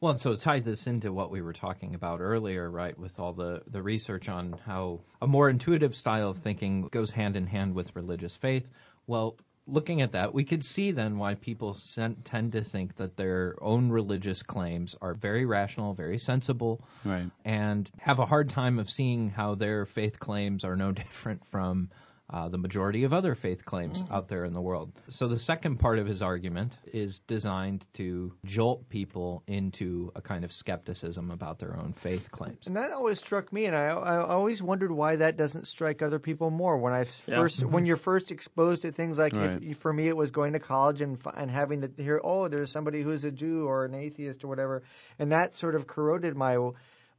[0.00, 3.32] Well, and so tie this into what we were talking about earlier, right, with all
[3.32, 7.74] the, the research on how a more intuitive style of thinking goes hand in hand
[7.74, 8.68] with religious faith.
[9.06, 13.16] Well, looking at that, we could see then why people sen- tend to think that
[13.16, 17.30] their own religious claims are very rational, very sensible, Right.
[17.44, 21.88] and have a hard time of seeing how their faith claims are no different from
[22.28, 24.92] uh, the majority of other faith claims out there in the world.
[25.08, 30.44] So the second part of his argument is designed to jolt people into a kind
[30.44, 32.66] of skepticism about their own faith claims.
[32.66, 36.18] And that always struck me, and I, I always wondered why that doesn't strike other
[36.18, 36.76] people more.
[36.78, 37.38] When I Yeah.
[37.38, 39.62] 1st when you're first exposed to things like, Right.
[39.62, 42.72] if, for me, it was going to college and and having to hear, oh, there's
[42.72, 44.82] somebody who's a Jew or an atheist or whatever,
[45.18, 46.56] and that sort of corroded my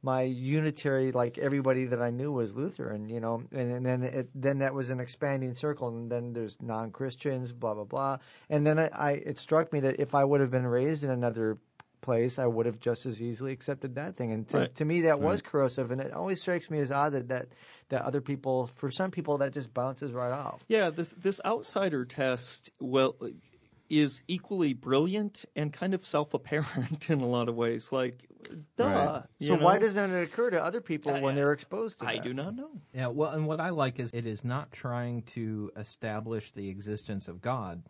[0.02, 4.30] my unitary like everybody that I knew was Lutheran, you know, and, and then it
[4.34, 8.18] then that was an expanding circle, and then there's non Christians, blah blah blah,
[8.48, 11.10] and then I, I it struck me that if I would have been raised in
[11.10, 11.58] another
[12.00, 14.32] place, I would have just as easily accepted that thing.
[14.32, 14.74] And to, Right.
[14.76, 17.48] to me, that was corrosive, and it always strikes me as odd that, that
[17.88, 20.62] that other people, for some people, that just bounces right off.
[20.68, 23.16] Yeah, this this outsider test well
[23.90, 27.90] is equally brilliant and kind of self-apparent in a lot of ways.
[27.92, 28.26] Like,
[28.76, 28.86] duh.
[28.86, 29.22] Right.
[29.38, 32.08] you So why doesn't it occur to other people when they're exposed to it?
[32.08, 32.24] I that?
[32.24, 32.70] do not know.
[32.94, 37.28] Yeah, well, and what I like is it is not trying to establish the existence
[37.28, 37.82] of God.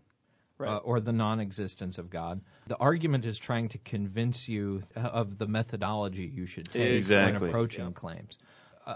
[0.60, 0.72] Right.
[0.74, 2.40] Uh, or the non-existence of God.
[2.66, 7.48] The argument is trying to convince you of the methodology you should take when Exactly.
[7.48, 8.38] approaching claims.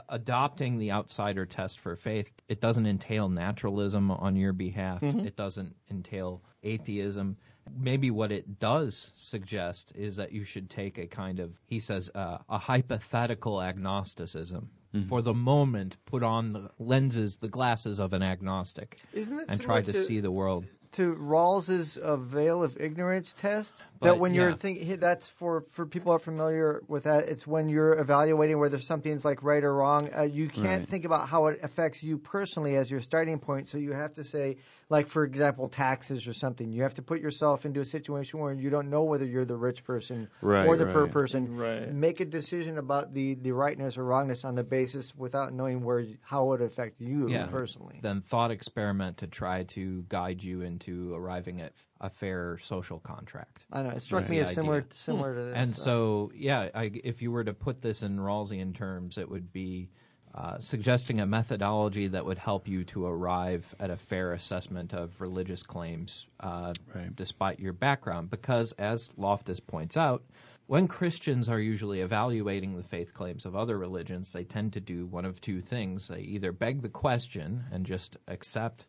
[0.08, 5.02] Adopting the outsider test for faith, it doesn't entail naturalism on your behalf.
[5.02, 7.36] It doesn't entail atheism.
[7.78, 12.10] Maybe what it does suggest is that you should take a kind of, he says,
[12.14, 14.70] uh, a hypothetical agnosticism.
[15.08, 19.92] For the moment, put on the lenses, the glasses of an agnostic, and try to,
[19.92, 20.66] to- see the world.
[20.92, 23.82] To Rawls's uh, veil of ignorance test.
[24.00, 24.54] But, that when you're yeah.
[24.56, 27.28] thinking, that's for for people who are familiar with that.
[27.28, 30.10] It's when you're evaluating whether something's like right or wrong.
[30.16, 30.88] Uh, you can't Right.
[30.88, 33.68] think about how it affects you personally as your starting point.
[33.68, 34.56] So you have to say,
[34.92, 36.70] like for example taxes or something.
[36.70, 39.56] You have to put yourself into a situation where you don't know whether you're the
[39.56, 41.12] rich person Right, or the poor right.
[41.12, 41.56] person.
[41.56, 41.90] Right.
[41.90, 46.04] Make a decision about the the rightness or wrongness on the basis without knowing where
[46.20, 47.46] how it would affect you Yeah.
[47.46, 48.00] personally.
[48.02, 51.72] Then thought experiment to try to guide you into arriving at
[52.02, 53.64] a fair social contract.
[53.72, 54.30] I know it struck Right.
[54.30, 54.88] me as The similar idea.
[54.92, 55.46] similar to hmm.
[55.46, 55.56] this.
[55.56, 59.52] And so, yeah, I, if you were to put this in Rawlsian terms, it would
[59.52, 59.88] be
[60.34, 65.20] uh, suggesting a methodology that would help you to arrive at a fair assessment of
[65.20, 67.14] religious claims, uh, Right.
[67.14, 68.30] despite your background.
[68.30, 70.22] Because, as Loftus points out,
[70.66, 75.04] when Christians are usually evaluating the faith claims of other religions, they tend to do
[75.04, 76.08] one of two things.
[76.08, 78.86] They either beg the question and just accept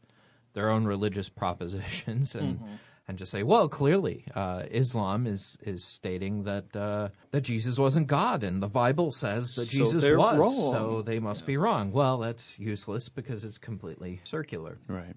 [0.53, 2.61] their own religious propositions and
[3.07, 8.07] and just say, well, clearly uh, Islam is is stating that uh, that Jesus wasn't
[8.07, 10.71] God, and the Bible says that So Jesus was, wrong.
[10.71, 11.91] so they must be wrong.
[11.91, 14.77] Well, that's useless because it's completely circular.
[14.87, 15.15] Right.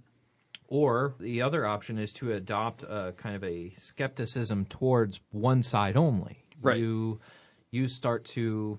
[0.69, 5.97] Or the other option is to adopt a kind of a skepticism towards one side
[5.97, 6.43] only.
[6.61, 6.79] Right.
[6.79, 7.21] You
[7.71, 8.79] you start to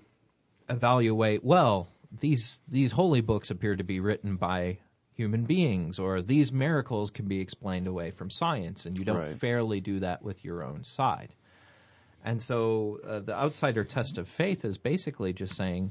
[0.68, 1.88] evaluate, well,
[2.20, 4.78] these these holy books appear to be written by
[5.18, 9.36] human beings or these miracles can be explained away from science and you don't Right.
[9.40, 11.34] fairly do that with your own side.
[12.24, 15.90] And so uh, the outsider test of faith is basically just saying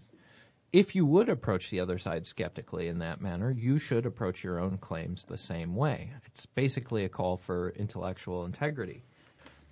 [0.71, 4.59] if you would approach the other side skeptically in that manner, you should approach your
[4.59, 6.11] own claims the same way.
[6.27, 9.03] It's basically a call for intellectual integrity.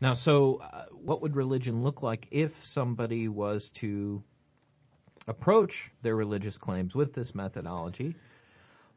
[0.01, 4.21] Now, so uh, what would religion look like if somebody was to
[5.27, 8.15] approach their religious claims with this methodology?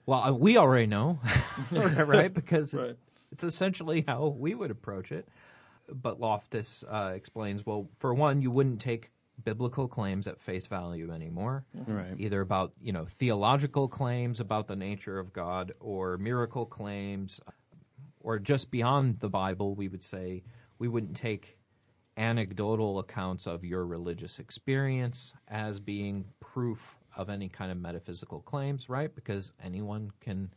[0.09, 1.21] Well, uh, we already know,
[2.07, 2.33] right?
[2.33, 2.97] Because Right.
[3.31, 5.29] it's essentially how we would approach it.
[5.87, 9.11] But Loftus uh, explains, well, for one, you wouldn't take
[9.45, 12.15] biblical claims at face value anymore, Right.
[12.17, 17.39] either about you know theological claims about the nature of God or miracle claims,
[18.21, 19.75] or just beyond the Bible.
[19.75, 20.43] We would say
[20.79, 21.59] we wouldn't take
[22.17, 28.89] anecdotal accounts of your religious experience as being proof of any kind of metaphysical claims,
[28.89, 29.15] right?
[29.15, 30.51] Because anyone can,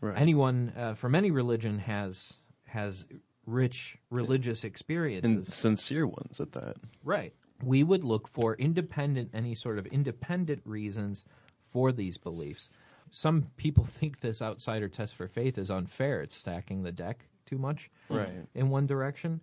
[0.00, 0.16] Right.
[0.16, 3.04] anyone uh, from any religion has has
[3.46, 5.30] rich religious experiences.
[5.30, 6.76] and sincere ones at that.
[7.04, 7.34] Right.
[7.62, 11.24] We would look for independent, any sort of independent reasons
[11.68, 12.70] for these beliefs.
[13.10, 16.22] Some people think this outsider test for faith is unfair.
[16.22, 18.46] It's stacking the deck too much Right.
[18.54, 19.40] in one direction.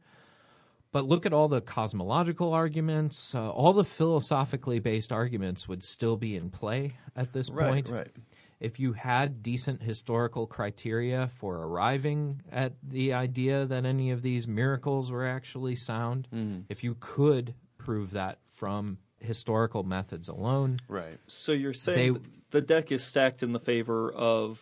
[0.91, 6.17] But look at all the cosmological arguments, uh, all the philosophically based arguments would still
[6.17, 7.69] be in play at this Right.
[7.69, 8.11] point Right.
[8.59, 14.47] if you had decent historical criteria for arriving at the idea that any of these
[14.47, 16.63] miracles were actually sound, Mhm.
[16.69, 21.19] if you could prove that from historical methods alone, Right.
[21.27, 22.19] So you're saying They-
[22.51, 24.59] the deck is stacked in the favor of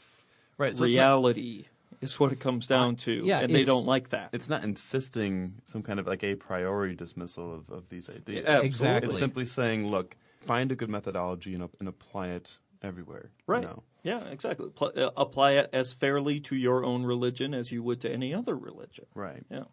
[0.57, 0.75] Right.
[0.75, 1.67] So reality
[2.01, 4.29] is what it comes down to, yeah, and they don't like that.
[4.33, 8.45] it's not insisting some kind of like a priori dismissal of, of these ideas.
[8.47, 9.09] Yeah, Exactly.
[9.09, 13.29] It's simply saying, look, find a good methodology and, and apply it everywhere.
[13.47, 13.63] you Right.
[13.63, 13.83] know?
[14.03, 14.69] Yeah, exactly.
[14.69, 18.33] Pl- uh, apply it as fairly to your own religion as you would to any
[18.33, 19.05] other religion.
[19.15, 19.43] Right.
[19.49, 19.63] Yeah.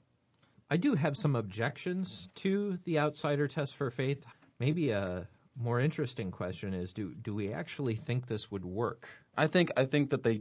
[0.70, 4.24] I do have some objections to the outsider test for faith.
[4.58, 9.08] Maybe a more interesting question is do do we actually think this would work?
[9.36, 10.40] I think I think that they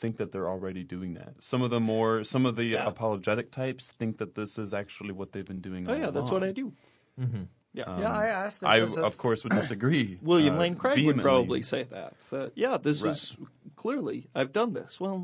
[0.00, 1.40] think that they're already doing that.
[1.40, 2.86] Some of the more some of the Yeah.
[2.88, 5.88] apologetic types think that this is actually what they've been doing.
[5.88, 6.40] Oh all yeah, that's along.
[6.40, 6.72] what I do.
[7.20, 7.42] Mm-hmm.
[7.72, 7.84] Yeah.
[7.84, 8.68] Um, yeah, I asked this.
[8.68, 10.18] I as a- of course would disagree.
[10.22, 12.18] William uh, Lane Craig would probably say that.
[12.30, 13.12] that yeah, this Right.
[13.12, 13.36] is
[13.76, 14.98] clearly I've done this.
[14.98, 15.18] Well,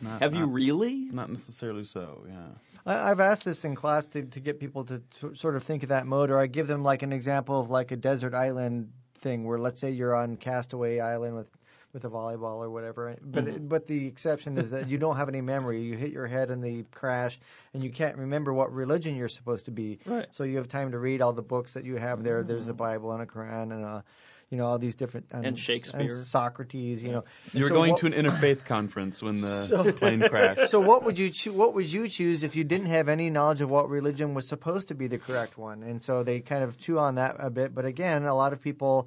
[0.00, 0.94] Not- have you really?
[1.12, 2.24] Not necessarily so.
[2.28, 2.46] Yeah.
[2.86, 5.82] I, I've asked this in class to, to get people to, to sort of think
[5.82, 8.92] of that mode, or I give them like an example of like a desert island
[9.18, 11.50] thing, where let's say you're on Castaway Island with
[11.92, 13.66] with a volleyball or whatever, but Mm-hmm.
[13.66, 15.82] but the exception is that you don't have any memory.
[15.82, 17.38] You hit your head in the crash,
[17.74, 19.98] and you can't remember what religion you're supposed to be.
[20.06, 20.26] Right.
[20.30, 22.42] So you have time to read all the books that you have there.
[22.42, 24.02] There's the Bible and a Quran and uh,
[24.50, 26.00] you know all these different And Shakespeare.
[26.00, 27.02] and Socrates.
[27.02, 30.20] You know, You were So going what- to an interfaith conference when the So- plane
[30.28, 30.70] crashed.
[30.70, 33.60] so what would you choo- what would you choose if you didn't have any knowledge
[33.60, 35.82] of what religion was supposed to be the correct one?
[35.82, 37.74] And so they kind of chew on that a bit.
[37.74, 39.06] But again, a lot of people,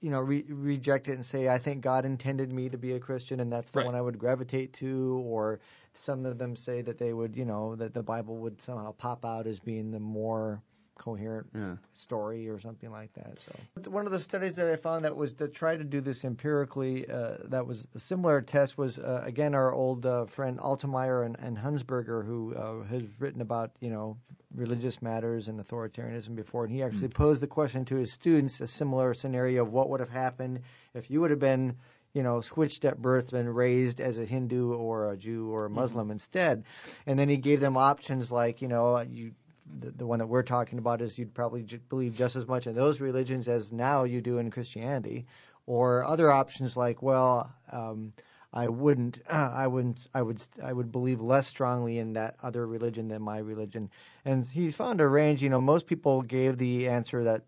[0.00, 3.00] you know, re- reject it and say, "I think God intended me to be a
[3.00, 3.86] Christian, and that's the Right.
[3.86, 5.60] one I would gravitate to." Or
[5.92, 9.24] some of them say that they would, you know, that the Bible would somehow pop
[9.24, 10.62] out as being the more
[10.98, 11.76] coherent Yeah.
[11.92, 13.38] story or something like that.
[13.40, 16.24] So one of the studies that I found that was to try to do this
[16.24, 21.24] empirically, uh, that was a similar test was uh, again our old uh, friend Altemeyer
[21.24, 24.18] and, and Hunsberger, who uh, has written about you know
[24.54, 28.66] religious matters and authoritarianism before, and he actually posed the question to his students a
[28.66, 30.60] similar scenario of what would have happened
[30.94, 31.76] if you would have been
[32.14, 35.70] you know, switched at birth and raised as a Hindu or a Jew or a
[35.70, 36.64] Muslim instead.
[37.06, 39.32] And then he gave them options like, you know, you
[39.80, 42.66] the, the one that we're talking about is you'd probably j- believe just as much
[42.66, 45.26] in those religions as now you do in Christianity,
[45.66, 48.12] or other options like, well, um,
[48.52, 53.08] I wouldn't, I wouldn't, I would, I would believe less strongly in that other religion
[53.08, 53.90] than my religion.
[54.24, 55.42] And he found a range.
[55.42, 57.42] You know, most people gave the answer that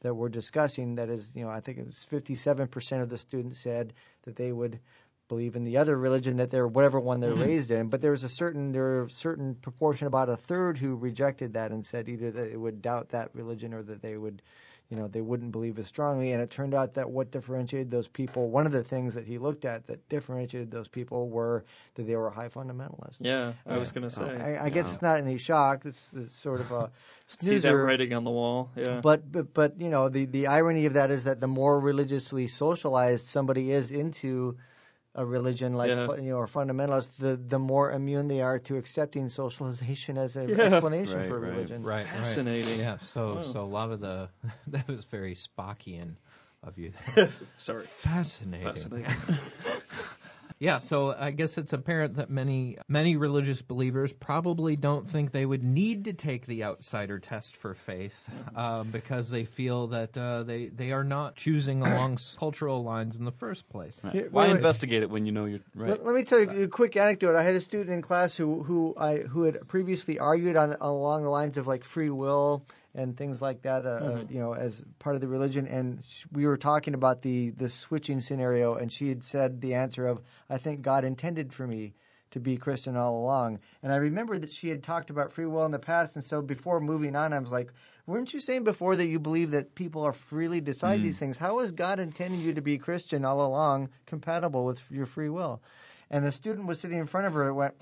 [0.00, 0.94] that we're discussing.
[0.94, 3.92] That is, you know, I think it was 57% of the students said
[4.22, 4.78] that they would
[5.28, 7.42] believe in the other religion that they're whatever one they're mm-hmm.
[7.42, 7.88] raised in.
[7.88, 11.72] But there was a certain there a certain proportion, about a third, who rejected that
[11.72, 14.42] and said either that they would doubt that religion or that they would,
[14.88, 16.32] you know, they wouldn't believe as strongly.
[16.32, 19.38] And it turned out that what differentiated those people, one of the things that he
[19.38, 21.64] looked at that differentiated those people were
[21.96, 23.16] that they were high fundamentalists.
[23.18, 24.22] Yeah, I was going to say.
[24.22, 25.86] I, I guess it's not any shock.
[25.86, 26.90] It's, it's sort of a
[27.26, 27.84] See that snoozer.
[27.84, 28.70] writing on the wall.
[28.76, 29.00] Yeah.
[29.00, 32.46] But, but but you know the the irony of that is that the more religiously
[32.46, 34.56] socialized somebody is into
[35.16, 36.14] a religion like Yeah.
[36.16, 40.50] you know or fundamentalist, the the more immune they are to accepting socialization as an
[40.56, 40.64] Yeah.
[40.66, 41.52] explanation Right, for right.
[41.52, 41.82] religion.
[41.82, 42.78] Right, Fascinating.
[42.78, 42.78] Right.
[42.78, 42.98] Yeah.
[42.98, 43.42] So Wow.
[43.42, 44.28] so a lot of the
[44.68, 46.16] that was very Spockian
[46.62, 46.92] of you.
[47.56, 47.84] Sorry.
[47.86, 48.72] Fascinating.
[48.72, 49.14] Fascinating.
[50.58, 55.44] Yeah, so I guess it's apparent that many many religious believers probably don't think they
[55.44, 58.14] would need to take the outsider test for faith
[58.54, 63.24] um, because they feel that uh, they they are not choosing along cultural lines in
[63.26, 64.00] the first place.
[64.02, 64.14] Right.
[64.14, 64.56] Yeah, Why wait, wait.
[64.56, 65.90] investigate it when you know you're right?
[65.90, 67.36] Let, let me tell you a quick anecdote.
[67.36, 71.24] I had a student in class who who I who had previously argued on along
[71.24, 72.64] the lines of like free will
[72.96, 75.68] and things like that, uh, uh, you know, as part of the religion.
[75.68, 79.74] And sh- we were talking about the the switching scenario, and she had said the
[79.74, 81.94] answer of, "I think God intended for me."
[82.30, 85.64] To be Christian all along, and I remember that she had talked about free will
[85.64, 87.72] in the past, and so before moving on, I was like,
[88.04, 91.38] "Weren't you saying before that you believe that people are freely decide these things?
[91.38, 95.62] How is God intending you to be Christian all along, compatible with your free will?"
[96.10, 97.48] and the student was sitting in front of her.
[97.48, 97.74] It went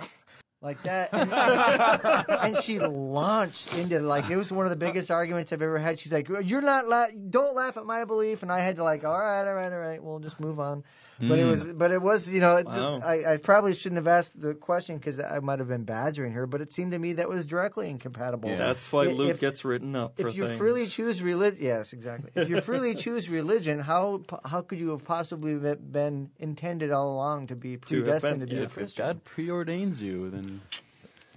[0.65, 1.13] like that,
[2.43, 6.01] and she launched into like it was one of the biggest arguments I've ever had.
[6.01, 9.05] She's like, "You're not la- don't laugh at my belief," and I had to like,
[9.05, 10.83] "All right, all right, all right, we'll just move on."
[11.21, 11.51] But it hmm.
[11.51, 13.01] was, but it was, you know, Wow.
[13.05, 16.47] I, I probably shouldn't have asked the question because I might have been badgering her.
[16.47, 18.51] But it seemed to me that was directly incompatible.
[18.51, 20.59] Yeah, that's why If- Luke gets written up for if you things.
[20.59, 22.31] freely choose religion, yes, exactly.
[22.35, 27.49] If you freely choose religion, how how could you have possibly been intended all along
[27.49, 30.61] to be have predestined been- to be yeah, a if, if God preordains you, then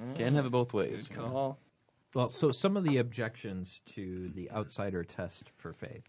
[0.02, 0.16] mm.
[0.16, 1.08] can't have it both ways.
[1.08, 1.60] Good call.
[2.16, 6.04] Well, so some of the objections to the outsider test for faith.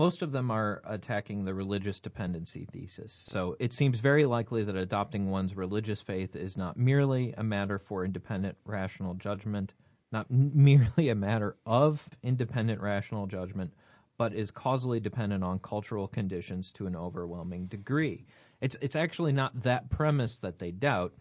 [0.00, 3.12] Most of them are attacking the religious dependency thesis.
[3.12, 7.78] So it seems very likely that adopting one's religious faith is not merely a matter
[7.78, 9.74] for independent rational judgment,
[10.10, 13.74] not merely a matter of independent rational judgment,
[14.16, 18.24] but is causally dependent on cultural conditions to an overwhelming degree.
[18.62, 21.12] It's it's actually not that premise that they doubt.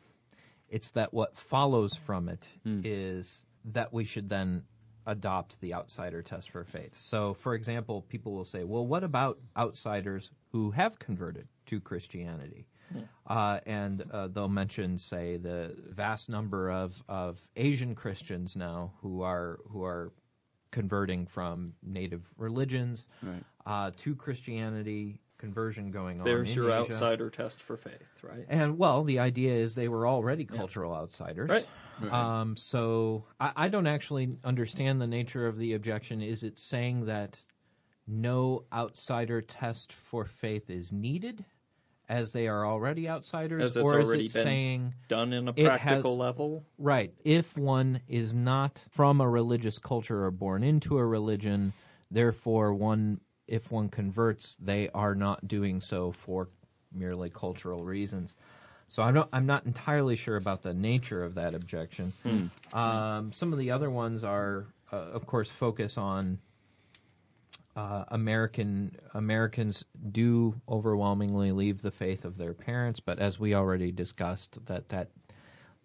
[0.70, 2.80] It's that what follows from it hmm.
[2.86, 4.64] is that we should then
[5.10, 6.95] adopt the outsider test for faith.
[6.95, 12.68] So, for example, people will say, well, what about outsiders who have converted to Christianity?
[13.28, 19.22] Uh, and uh, they'll mention, say, the vast number of, of Asian Christians now who
[19.22, 20.12] are who are
[20.72, 23.43] converting from native religions Right.
[23.66, 26.26] uh, to Christianity, conversion going on.
[26.26, 26.93] There's your Asia.
[26.93, 28.45] outsider test for faith, right?
[28.49, 31.49] And well, the idea is they were already cultural outsiders.
[31.49, 31.68] Right.
[32.12, 36.22] Um, so I, I don't actually understand the nature of the objection.
[36.22, 37.39] Is it saying that
[38.08, 41.43] no outsider test for faith is needed,
[42.08, 45.47] as they are already outsiders, As it's or is already it been saying Done in
[45.47, 46.66] a practical has- level.
[46.80, 51.72] right if one is not from a religious culture or born into a religion,
[52.10, 56.50] therefore one if one converts, they are not doing so for
[56.93, 58.36] merely cultural reasons.
[58.90, 62.12] So I'm not, I'm not entirely sure about the nature of that objection.
[62.74, 66.40] Um, some of the other ones are, uh, of course, focus on
[67.76, 73.92] uh, American Americans do overwhelmingly leave the faith of their parents, but as we already
[73.92, 75.10] discussed, that that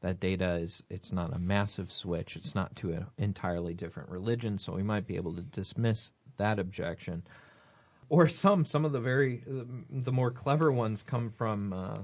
[0.00, 2.36] that data is it's not a massive switch.
[2.36, 6.58] It's not to an entirely different religion, so we might be able to dismiss that
[6.58, 7.22] objection.
[8.08, 9.44] Or some some of the very
[9.90, 11.72] the more clever ones come from.
[11.72, 11.98] Uh,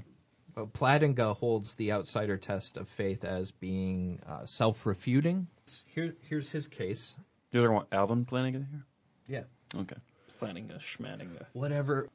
[0.66, 5.46] Plantinga holds the outsider test of faith as being uh, self-refuting.
[5.86, 7.14] Here, here's his case.
[7.52, 8.84] You ever want Alvin Flanagan here?
[9.28, 9.80] Yeah.
[9.80, 9.96] Okay.
[10.38, 11.30] Planning a schmanning.
[11.52, 12.08] Whatever.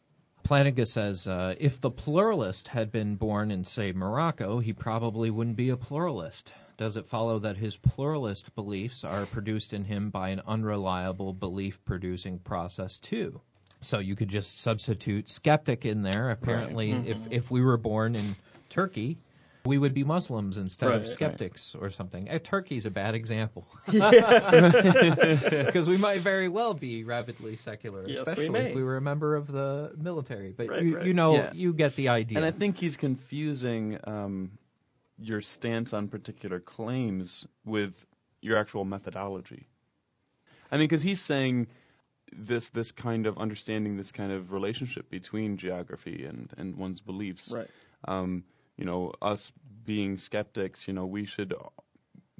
[0.43, 5.57] Plantinga says uh, if the pluralist had been born in, say, Morocco, he probably wouldn't
[5.57, 6.53] be a pluralist.
[6.77, 11.83] Does it follow that his pluralist beliefs are produced in him by an unreliable belief
[11.85, 13.41] producing process, too?
[13.85, 16.31] So you could just substitute skeptic in there.
[16.31, 18.35] Apparently, if if we were born in
[18.69, 19.17] Turkey,
[19.63, 21.09] we would be Muslims instead Right, of right.
[21.09, 22.29] skeptics or something.
[22.29, 28.49] Uh, Turkey's a bad example because we might very well be rapidly secular, Yes, especially
[28.49, 28.69] may.
[28.69, 30.51] if we were a member of the military.
[30.51, 31.05] But Right, you, right.
[31.05, 31.51] you know, Yeah.
[31.53, 32.37] you get the idea.
[32.37, 34.51] And I think he's confusing um,
[35.19, 37.93] your stance on particular claims with
[38.41, 39.67] your actual methodology.
[40.71, 41.67] I mean, because he's saying
[42.37, 47.51] this this kind of understanding this kind of relationship between geography and and one's beliefs.
[47.51, 47.69] Right.
[48.07, 48.43] Um,
[48.77, 49.51] you know, us
[49.85, 51.53] being skeptics, you know, we should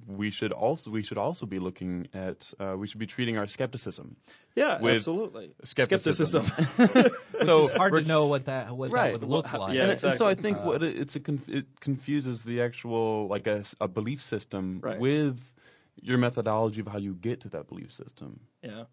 [0.08, 3.48] we should also we should also be looking at uh, we should be treating our
[3.48, 4.18] skepticism.
[4.56, 5.54] Yeah, With absolutely.
[5.64, 6.44] skepticism.
[6.44, 7.12] Skepticism.
[7.44, 9.14] so it's hard to know what that what Right.
[9.14, 9.74] that would look like.
[9.74, 12.62] yeah, and, and so I think Uh, what it, it's a conf- it confuses the
[12.62, 15.00] actual like a, s- a belief system Right.
[15.00, 15.40] with
[16.02, 18.42] your methodology of how you get to that belief system.
[18.62, 18.84] yeah.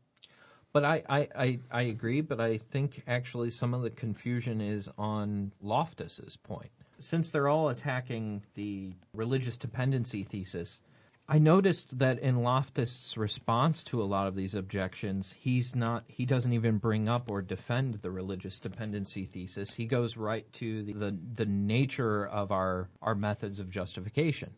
[0.73, 4.89] But I, I, I, I agree, but I think actually some of the confusion is
[4.97, 6.71] on Loftus's point.
[6.99, 10.81] Since they're all attacking the religious dependency thesis,
[11.29, 16.27] I noticed that in Loftus's response to a lot of these objections, he's not he
[16.27, 19.73] doesn't even bring up or defend the religious dependency thesis.
[19.73, 24.53] He goes right to the the, the nature of our our methods of justification.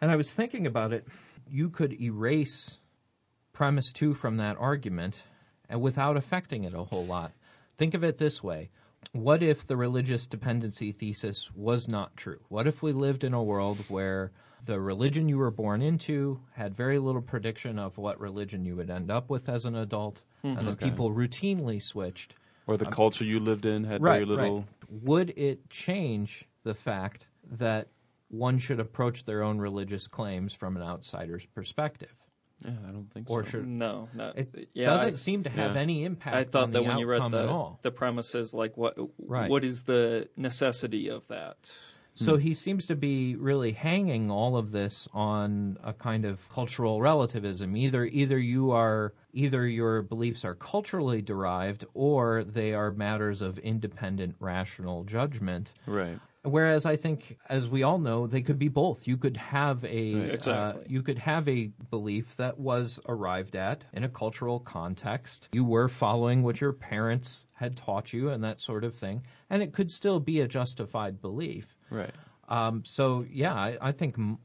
[0.00, 1.06] And I was thinking about it,
[1.48, 2.76] you could erase
[3.52, 5.22] premise two from that argument
[5.68, 7.32] and without affecting it a whole lot.
[7.78, 8.70] Think of it this way.
[9.12, 12.40] What if the religious dependency thesis was not true?
[12.48, 14.32] What if we lived in a world where
[14.64, 18.90] the religion you were born into had very little prediction of what religion you would
[18.90, 20.86] end up with as an adult, and the Okay.
[20.86, 22.34] people routinely switched?
[22.66, 24.58] Or the culture you lived in had Um, Right, very little.
[24.58, 25.02] right.
[25.02, 27.88] Would it change the fact that
[28.28, 32.14] one should approach their own religious claims from an outsider's perspective?
[32.64, 33.50] Yeah, I don't think Or so.
[33.50, 34.32] should No, no.
[34.34, 35.80] it yeah, doesn't I- seem to have yeah.
[35.80, 38.96] any impact I thought on that the when you read the the premises, like what
[39.18, 39.50] Right.
[39.50, 41.56] what is the necessity of that?
[42.14, 42.40] So hmm.
[42.42, 47.74] he seems to be really hanging all of this on a kind of cultural relativism.
[47.76, 53.58] Either either you are either your beliefs are culturally derived or they are matters of
[53.58, 55.72] independent rational judgment.
[55.86, 56.18] Right.
[56.44, 59.06] Whereas I think, as we all know, they could be both.
[59.06, 60.82] You could have a Right, exactly.
[60.82, 65.48] uh, you could have a belief that was arrived at in a cultural context.
[65.52, 69.62] You were following what your parents had taught you and that sort of thing, and
[69.62, 71.66] it could still be a justified belief.
[71.90, 72.14] Right.
[72.48, 74.38] Um, so yeah, I, I think m-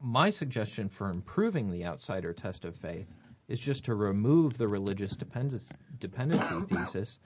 [0.00, 3.06] my suggestion for improving the outsider test of faith
[3.46, 7.20] is just to remove the religious dependency, dependency thesis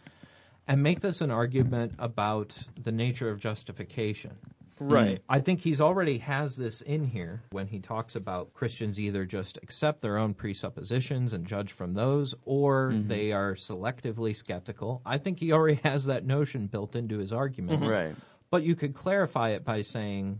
[0.70, 4.30] and make this an argument about the nature of justification.
[4.78, 5.20] Right.
[5.28, 9.58] I think he's already has this in here when he talks about Christians either just
[9.64, 13.08] accept their own presuppositions and judge from those, or mm-hmm.
[13.08, 15.02] they are selectively skeptical.
[15.04, 17.80] I think he already has that notion built into his argument.
[17.80, 17.90] Mm-hmm.
[17.90, 18.14] Right.
[18.48, 20.38] But you could clarify it by saying,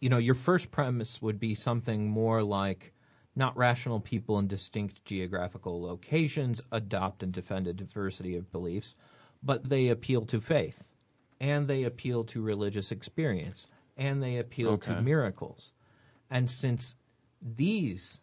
[0.00, 2.94] you know, your first premise would be something more like
[3.34, 8.94] not rational people in distinct geographical locations adopt and defend a diversity of beliefs,
[9.42, 10.82] but they appeal to faith,
[11.40, 15.72] and they appeal to religious experience, and they appeal to miracles.
[16.30, 16.94] And since
[17.40, 18.20] these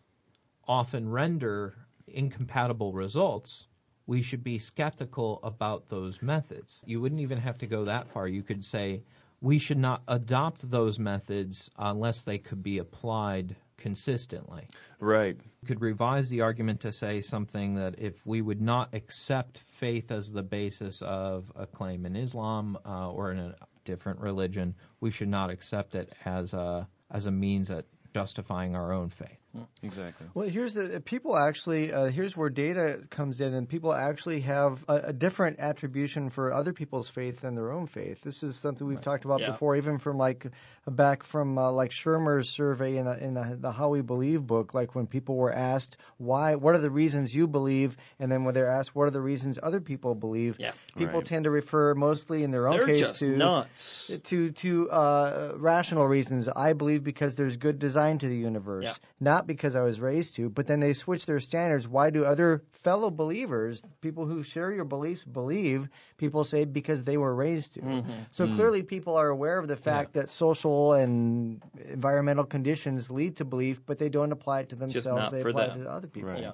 [0.68, 1.76] often render
[2.07, 3.65] incompatible results,
[4.06, 6.81] we should be skeptical about those methods.
[6.86, 8.27] You wouldn't even have to go that far.
[8.27, 9.03] You could say
[9.41, 14.68] we should not adopt those methods unless they could be applied consistently.
[14.99, 15.38] Right.
[15.61, 20.11] You could revise the argument to say something that if we would not accept faith
[20.11, 25.10] as the basis of a claim in Islam uh, or in a different religion, we
[25.10, 29.39] should not accept it as a as a means at justifying our own faith.
[29.82, 30.28] Exactly.
[30.34, 31.92] Well, here's the people actually.
[31.92, 36.54] Uh, here's where data comes in, and people actually have a, a different attribution for
[36.54, 38.22] other people's faith than their own faith.
[38.22, 39.52] This is something we've talked about Yeah.
[39.52, 40.46] before, even from like
[40.88, 44.74] back from uh, like Shermer's survey in the in the, the How We Believe book.
[44.74, 48.54] Like when people were asked why, what are the reasons you believe, and then when
[48.54, 50.74] they're asked what are the reasons other people believe, Yeah.
[50.96, 51.26] people Right.
[51.26, 54.12] tend to refer mostly in their own They're case to nuts.
[54.26, 56.48] to to uh, rational reasons.
[56.48, 58.94] I believe because there's good design to the universe, Yeah.
[59.20, 60.49] not because I was raised to.
[60.49, 61.88] But then they switch their standards.
[61.88, 65.90] Why do other fellow believers, people who share your beliefs, believe?
[66.18, 67.82] People say because they were raised to.
[67.82, 68.11] Mm-hmm.
[68.32, 73.45] So clearly, people are aware of the fact that social and environmental conditions lead to
[73.45, 75.32] belief, but they don't apply it to themselves.
[75.32, 75.82] they apply them.
[75.82, 76.32] it to other people.
[76.32, 76.41] Right.
[76.41, 76.52] Yeah.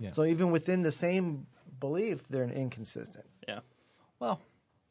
[0.00, 0.12] Yeah.
[0.12, 1.46] So even within the same
[1.80, 3.26] belief, they're inconsistent.
[3.46, 3.60] Yeah.
[4.20, 4.40] Well,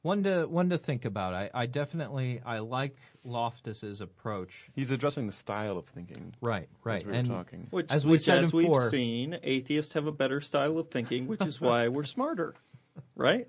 [0.08, 1.34] one to one to think about.
[1.34, 4.68] I, I definitely I like Loftus's approach.
[4.74, 6.34] He's addressing the style of thinking.
[6.42, 6.98] Right, right.
[7.02, 7.68] As we were and talking.
[7.70, 10.88] Which, As we which said as we've before- seen, atheists have a better style of
[10.88, 12.56] thinking, which is why we're smarter.
[13.16, 13.48] right?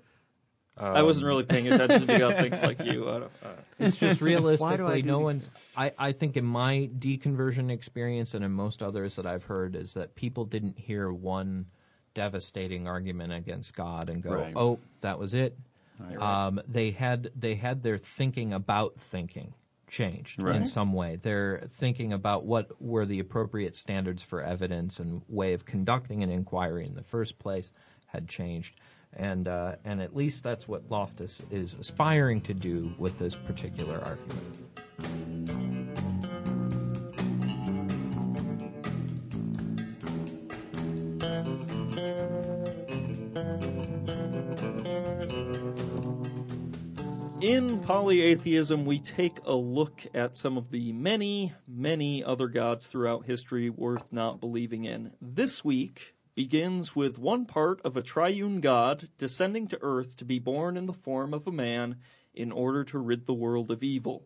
[0.81, 3.09] I wasn't Um, really paying attention to God thinks like you.
[3.15, 3.47] I don't, uh,
[3.79, 5.49] It's just realistically, do no one's.
[5.75, 9.95] I, I think in my deconversion experience and in most others that I've heard is
[9.95, 11.65] that people didn't hear one
[12.13, 14.53] devastating argument against God and go, Right.
[14.55, 15.57] "Oh, that was it."
[15.99, 16.17] Right.
[16.17, 19.53] Um, they had they had their thinking about thinking
[19.87, 21.17] changed in some way.
[21.17, 26.29] Their thinking about what were the appropriate standards for evidence and way of conducting an
[26.29, 27.71] inquiry in the first place
[28.05, 28.79] had changed.
[29.13, 33.99] And uh, and at least that's what Loftus is aspiring to do with this particular
[33.99, 35.68] argument.
[47.89, 53.71] Polyatheism, we take a look at some of the many, many other gods throughout history
[53.71, 55.11] worth not believing in.
[55.19, 60.37] This week begins with one part of a triune God descending to earth to be
[60.37, 61.95] born in the form of a man
[62.35, 64.23] in order to rid the world of evil.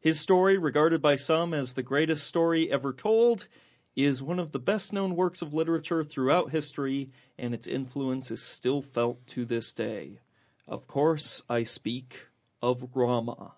[0.00, 3.46] His story, regarded by some as the greatest story ever told,
[3.94, 8.40] is one of the best known works of literature throughout history, and its influence is
[8.40, 10.20] still felt to this day.
[10.66, 12.16] Of course, I speak
[12.64, 13.52] of Rama.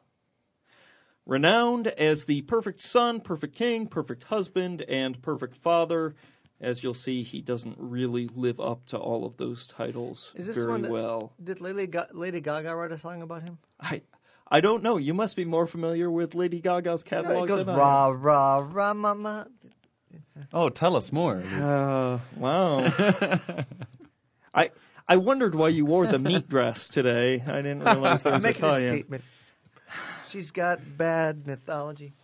[1.27, 6.15] Renowned as the perfect son, perfect king, perfect husband, and perfect father,
[6.61, 10.57] as you'll see, he doesn't really live up to all of those titles Is this
[10.57, 11.33] very one that- well.
[11.43, 13.59] Did Lady, Ga- Lady Gaga write a song about him?
[13.81, 14.03] I
[14.49, 14.97] I don't know.
[14.97, 17.79] You must be more familiar with Lady Gaga's No, catalog it goes than I am.
[17.79, 19.49] rah rah rah mama.
[20.53, 21.43] Oh, tell us more.
[21.43, 22.79] Uh, wow.
[24.55, 24.71] I
[25.09, 27.43] I wondered why you wore the meat dress today.
[27.47, 29.25] I didn't realize I'm was making a statement.
[30.29, 32.13] She's got bad mythology.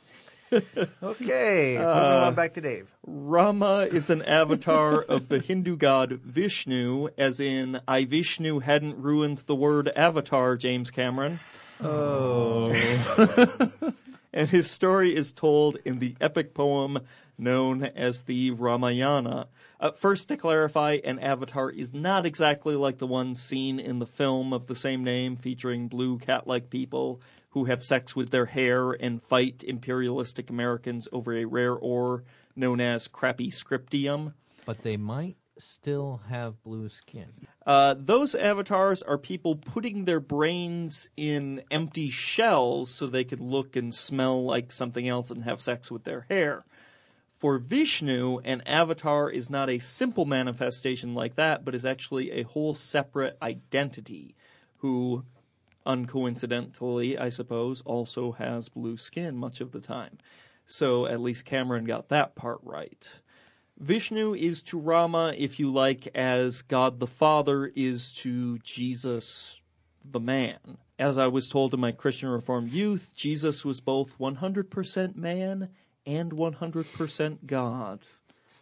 [1.02, 2.86] Okay, moving Uh, on back to Dave.
[3.06, 9.38] Rama is an avatar of the Hindu god Vishnu, as in I Vishnu hadn't ruined
[9.46, 11.40] the word avatar, James Cameron.
[11.82, 12.70] Oh.
[14.34, 16.98] and his story is told in the epic poem
[17.42, 19.48] known as the Ramayana.
[19.80, 24.06] Uh, first, to clarify, an avatar is not exactly like the one seen in the
[24.06, 27.20] film of the same name featuring blue cat like people
[27.50, 32.24] who have sex with their hair and fight imperialistic Americans over a rare ore
[32.56, 34.32] known as crappy scriptium.
[34.64, 37.28] But they might still have blue skin.
[37.66, 43.76] Uh, those avatars are people putting their brains in empty shells so they can look
[43.76, 46.64] and smell like something else and have sex with their hair.
[47.42, 52.44] For Vishnu, an avatar is not a simple manifestation like that, but is actually a
[52.44, 54.36] whole separate identity
[54.76, 55.24] who,
[55.84, 60.18] uncoincidentally, I suppose, also has blue skin much of the time.
[60.66, 63.08] So at least Cameron got that part right.
[63.76, 69.60] Vishnu is to Rama, if you like, as God the Father is to Jesus
[70.04, 70.60] the man.
[70.96, 75.70] As I was told in my Christian Reformed youth, Jesus was both 100% man
[76.06, 78.00] and 100% God.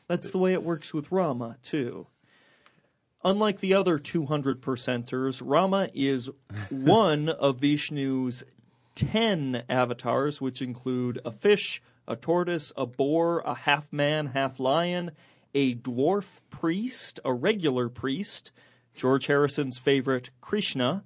[0.06, 2.06] That's the way it works with Rama, too.
[3.22, 6.30] Unlike the other 200 percenters, Rama is
[6.70, 8.44] one of Vishnu's
[8.94, 15.10] 10 avatars, which include a fish, a tortoise, a boar, a half man, half lion,
[15.54, 18.52] a dwarf priest, a regular priest,
[18.94, 21.04] George Harrison's favorite, Krishna,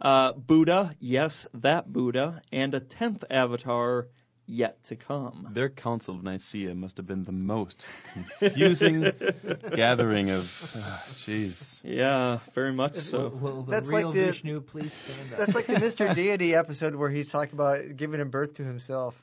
[0.00, 4.08] uh, Buddha, yes, that Buddha, and a tenth avatar
[4.46, 5.48] yet to come.
[5.52, 9.10] Their council of Nicaea must have been the most confusing
[9.74, 10.76] gathering of.
[10.78, 11.80] ah, Jeez.
[11.82, 13.28] Yeah, very much so.
[13.28, 15.38] Will the That's real like the- Vishnu please stand up?
[15.38, 16.14] That's like the Mr.
[16.16, 19.14] Deity episode where he's talking about giving him birth to himself.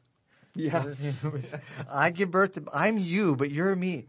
[0.56, 0.85] Yeah.
[1.91, 2.64] I give birth to.
[2.73, 4.07] I'm you, but you're me.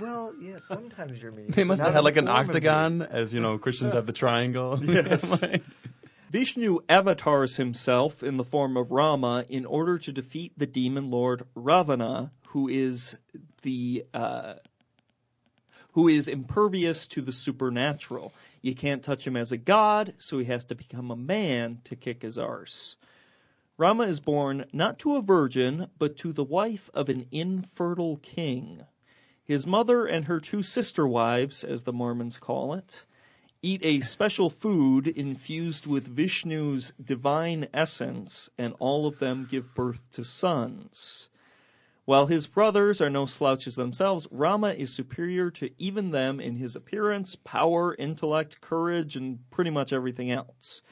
[0.00, 1.44] Well, yeah, sometimes you're me.
[1.48, 2.50] They must Not have had like an form of you.
[2.50, 4.80] octagon, as you know, Christians have the triangle.
[4.82, 5.40] Yes.
[5.42, 5.62] Like-
[6.34, 11.46] Vishnu avatars himself in the form of Rama in order to defeat the demon lord
[11.54, 13.14] Ravana, who is
[13.62, 14.54] the uh,
[15.92, 18.32] who is impervious to the supernatural.
[18.62, 21.94] You can't touch him as a god, so he has to become a man to
[21.94, 22.96] kick his arse.
[23.76, 28.80] Rama is born not to a virgin, but to the wife of an infertile king.
[29.44, 33.04] His mother and her two sister wives, as the Mormons call it,
[33.64, 40.12] eat a special food infused with Vishnu's divine essence, and all of them give birth
[40.12, 41.30] to sons.
[42.04, 46.76] While his brothers are no slouches themselves, Rama is superior to even them in his
[46.76, 50.82] appearance, power, intellect, courage, and pretty much everything else.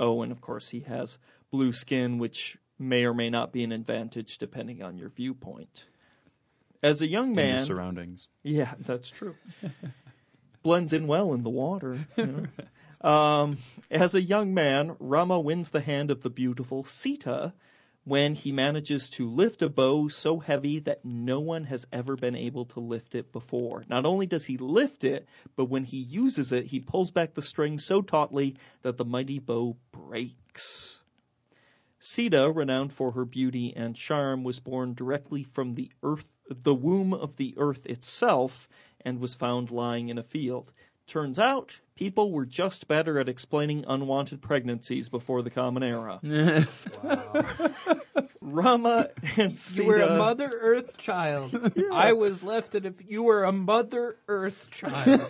[0.00, 1.20] Oh, and of course he has
[1.52, 5.84] blue skin, which may or may not be an advantage depending on your viewpoint.
[6.82, 8.26] As a young man, surroundings.
[8.42, 9.36] yeah, that's true.
[10.66, 11.96] blends in well in the water.
[12.16, 13.08] You know?
[13.08, 17.52] um, as a young man, Rama wins the hand of the beautiful Sita
[18.02, 22.34] when he manages to lift a bow so heavy that no one has ever been
[22.34, 23.84] able to lift it before.
[23.88, 27.42] Not only does he lift it, but when he uses it, he pulls back the
[27.42, 31.00] string so tautly that the mighty bow breaks.
[32.00, 37.14] Sita, renowned for her beauty and charm, was born directly from the earth, the womb
[37.14, 38.68] of the earth itself,
[39.06, 40.72] and was found lying in a field.
[41.06, 46.20] Turns out, people were just better at explaining unwanted pregnancies before the Common Era.
[48.40, 49.82] Rama and Sita.
[49.86, 51.72] You were a Mother Earth child.
[51.92, 55.20] I was left it if you were a Mother Earth child.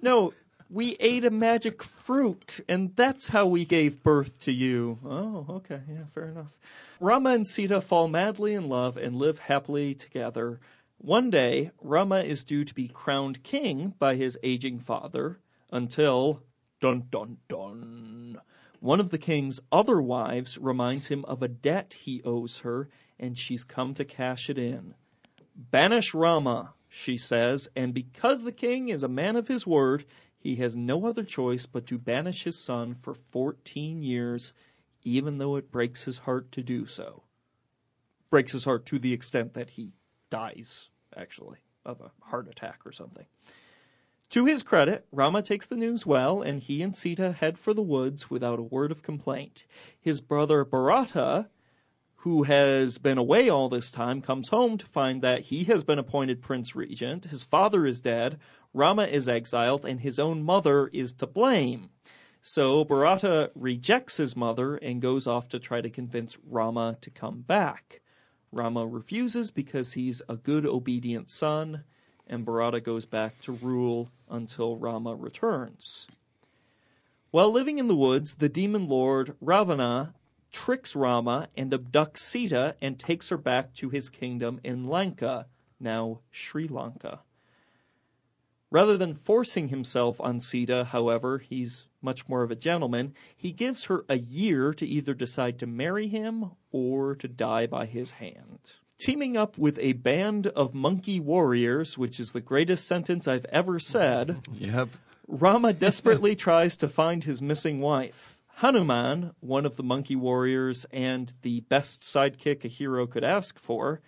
[0.00, 0.32] No,
[0.70, 4.98] we ate a magic fruit, and that's how we gave birth to you.
[5.04, 6.52] Oh, okay, yeah, fair enough.
[7.00, 10.60] Rama and Sita fall madly in love and live happily together.
[11.04, 15.40] One day, Rama is due to be crowned king by his aging father
[15.72, 16.44] until,
[16.80, 18.40] dun dun dun,
[18.78, 22.88] one of the king's other wives reminds him of a debt he owes her,
[23.18, 24.94] and she's come to cash it in.
[25.56, 30.04] Banish Rama, she says, and because the king is a man of his word,
[30.38, 34.54] he has no other choice but to banish his son for 14 years,
[35.02, 37.24] even though it breaks his heart to do so.
[38.30, 39.90] Breaks his heart to the extent that he
[40.30, 43.26] dies, actually, of a heart attack or something.
[44.30, 47.82] To his credit, Rama takes the news well, and he and Sita head for the
[47.82, 49.66] woods without a word of complaint.
[50.00, 51.48] His brother Bharata,
[52.16, 55.98] who has been away all this time, comes home to find that he has been
[55.98, 58.38] appointed prince regent, his father is dead,
[58.72, 61.90] Rama is exiled, and his own mother is to blame.
[62.40, 67.40] So Bharata rejects his mother and goes off to try to convince Rama to come
[67.40, 68.01] back.
[68.52, 71.84] Rama refuses because he's a good, obedient son,
[72.26, 76.06] and Bharata goes back to rule until Rama returns.
[77.30, 80.14] While living in the woods, the demon lord Ravana
[80.52, 85.46] tricks Rama and abducts Sita and takes her back to his kingdom in Lanka,
[85.80, 87.20] now Sri Lanka.
[88.72, 93.12] Rather than forcing himself on Sita, however, he's much more of a gentleman.
[93.36, 97.84] He gives her a year to either decide to marry him or to die by
[97.84, 98.60] his hand.
[98.98, 103.78] Teaming up with a band of monkey warriors, which is the greatest sentence I've ever
[103.78, 104.88] said, Yep.
[105.28, 108.38] Rama desperately tries to find his missing wife.
[108.54, 114.00] Hanuman, one of the monkey warriors and the best sidekick a hero could ask for,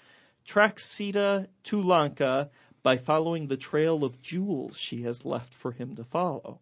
[0.47, 2.51] tracks Sita to Lanka
[2.85, 6.61] by following the trail of jewels she has left for him to follow.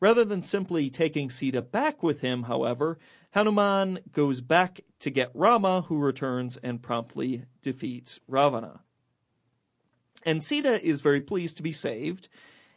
[0.00, 2.98] Rather than simply taking Sita back with him, however,
[3.32, 8.80] Hanuman goes back to get Rama, who returns and promptly defeats Ravana.
[10.24, 12.28] And Sita is very pleased to be saved,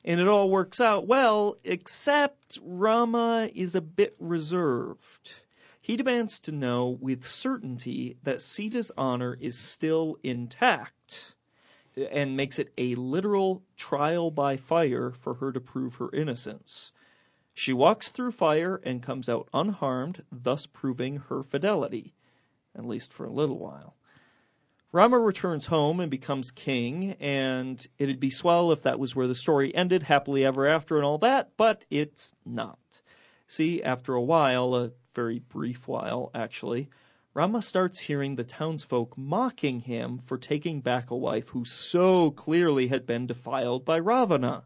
[0.04, 5.32] and it all works out well, except Rama is a bit reserved.
[5.80, 11.34] He demands to know with certainty that Sita's honor is still intact
[11.96, 16.92] and makes it a literal trial by fire for her to prove her innocence.
[17.54, 22.14] She walks through fire and comes out unharmed, thus proving her fidelity,
[22.76, 23.96] at least for a little while.
[24.92, 29.36] Rama returns home and becomes king, and it'd be swell if that was where the
[29.36, 32.80] story ended, happily ever after and all that, but it's not.
[33.48, 36.90] See, after a while, a very brief while actually,
[37.36, 42.86] Rama starts hearing the townsfolk mocking him for taking back a wife who so clearly
[42.86, 44.66] had been defiled by Ravana.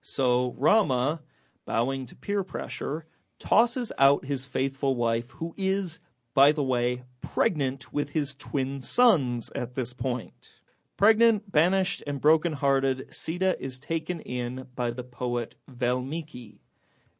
[0.00, 1.20] So Rama,
[1.66, 3.04] bowing to peer pressure,
[3.38, 6.00] tosses out his faithful wife, who is,
[6.32, 10.48] by the way, pregnant with his twin sons at this point.
[10.96, 16.62] Pregnant, banished, and broken-hearted, Sita is taken in by the poet Valmiki.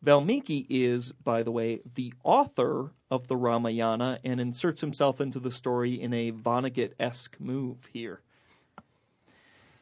[0.02, 5.50] Valmiki is, by the way, the author of the Ramayana and inserts himself into the
[5.50, 8.20] story in a Vonnegut-esque move here.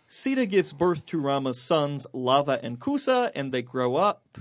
[0.06, 4.38] Sita gives birth to Rama's sons Lava and Kusa, and they grow up.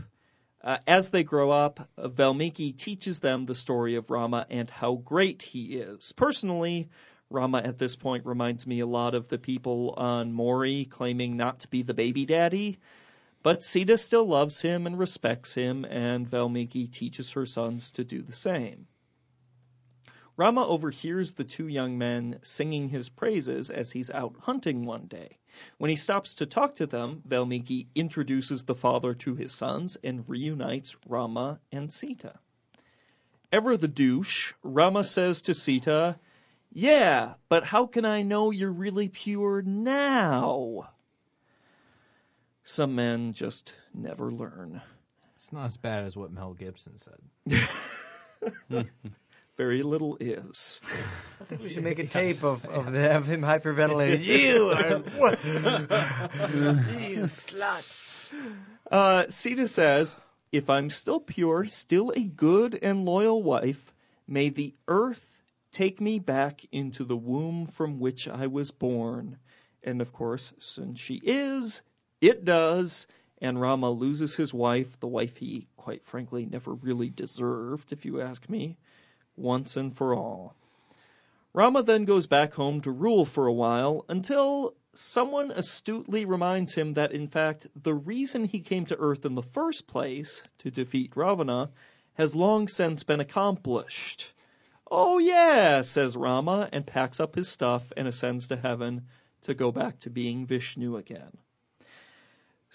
[0.64, 5.42] Uh, as they grow up, Valmiki teaches them the story of Rama and how great
[5.42, 6.14] he is.
[6.14, 6.90] Personally,
[7.30, 11.62] Rama at this point reminds me a lot of the people on Maury claiming not
[11.62, 12.78] to be the baby daddy.
[13.44, 18.22] But Sita still loves him and respects him, and Valmiki teaches her sons to do
[18.22, 18.88] the same.
[20.38, 25.38] Rama overhears the two young men singing his praises as he's out hunting one day.
[25.78, 30.28] When he stops to talk to them, Valmiki introduces the father to his sons and
[30.28, 32.40] reunites Rama and Sita.
[33.52, 36.18] Ever the douche, Rama says to Sita,
[36.72, 40.93] Yeah, but how can I know you're really pure now?
[42.64, 44.82] Some men just never learn.
[45.36, 47.20] It's not as bad as what Mel Gibson said.
[49.58, 50.80] Very little is.
[51.42, 54.24] I think we should make a tape of, of, the, of him hyperventilating.
[54.24, 55.44] you are what?
[55.44, 57.84] you slut.
[58.90, 60.16] Uh, Sita says,
[60.52, 63.94] If I'm still pure, still a good and loyal wife,
[64.26, 65.42] may the earth
[65.74, 69.38] take me back into the womb from which I was born.
[69.84, 71.82] And of course, since she is,
[72.24, 73.08] it does.
[73.42, 78.22] And Rama loses his wife, the wife he, quite frankly, never really deserved, if you
[78.22, 78.78] ask me,
[79.36, 80.56] once and for all.
[81.52, 86.94] Rama then goes back home to rule for a while until someone astutely reminds him
[86.94, 91.18] that, in fact, the reason he came to Earth in the first place, to defeat
[91.18, 91.70] Ravana,
[92.14, 94.32] has long since been accomplished.
[94.90, 99.08] Oh, yeah, says Rama, and packs up his stuff and ascends to heaven
[99.42, 101.38] to go back to being Vishnu again.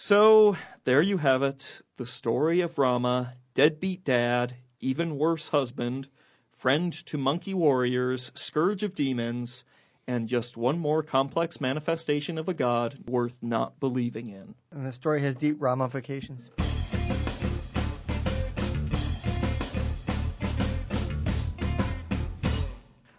[0.00, 6.06] So, there you have it the story of Rama, deadbeat dad, even worse husband,
[6.52, 9.64] friend to monkey warriors, scourge of demons,
[10.06, 14.54] and just one more complex manifestation of a god worth not believing in.
[14.70, 16.48] And the story has deep ramifications.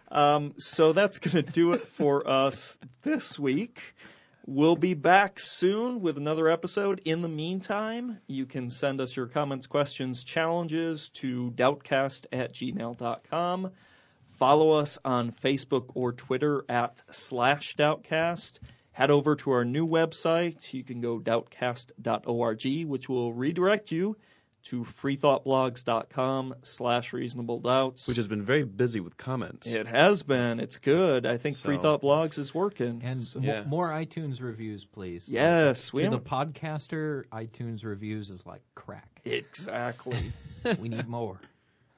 [0.10, 3.81] Um, so that's going to do it for us this week.
[4.52, 7.04] We'll be back soon with another episode.
[7.06, 13.72] In the meantime, you can send us your comments, questions, challenges to doubtcast at gmail.com.
[14.40, 18.58] Follow us on Facebook or Twitter at slash doubtcast.
[18.92, 20.74] Head over to our new website.
[20.74, 24.18] You can go doubtcast.org, which will redirect you
[24.65, 28.07] to freethoughtblogs.com slash reasonable doubts.
[28.07, 29.68] Which has been very busy with comments.
[29.68, 30.60] It has been.
[30.60, 31.26] It's good.
[31.26, 33.02] I think So- Free Thought Blogs is working.
[33.03, 33.64] And So- mo- Yeah.
[33.64, 35.27] more iTunes reviews, please.
[35.30, 39.22] yes, we to the podcaster, iTunes reviews is like crack.
[39.26, 40.31] exactly.
[40.80, 41.40] we need more.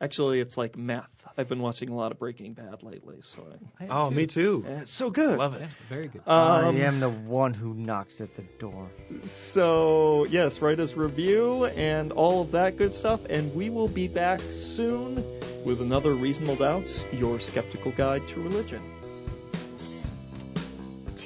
[0.01, 1.07] Actually, it's like meth.
[1.37, 3.45] I've been watching a lot of Breaking Bad lately, so
[3.79, 4.15] I, I Oh, too.
[4.15, 4.65] me too.
[4.67, 5.37] yeah, it's so good.
[5.37, 5.61] Love it.
[5.61, 6.23] Yeah, very good.
[6.25, 8.89] I Um, am the one who knocks at the door.
[9.27, 14.07] So yes, write us review and all of that good stuff, and we will be
[14.07, 15.23] back soon
[15.63, 18.81] with another Reasonable Doubts, your skeptical guide to religion.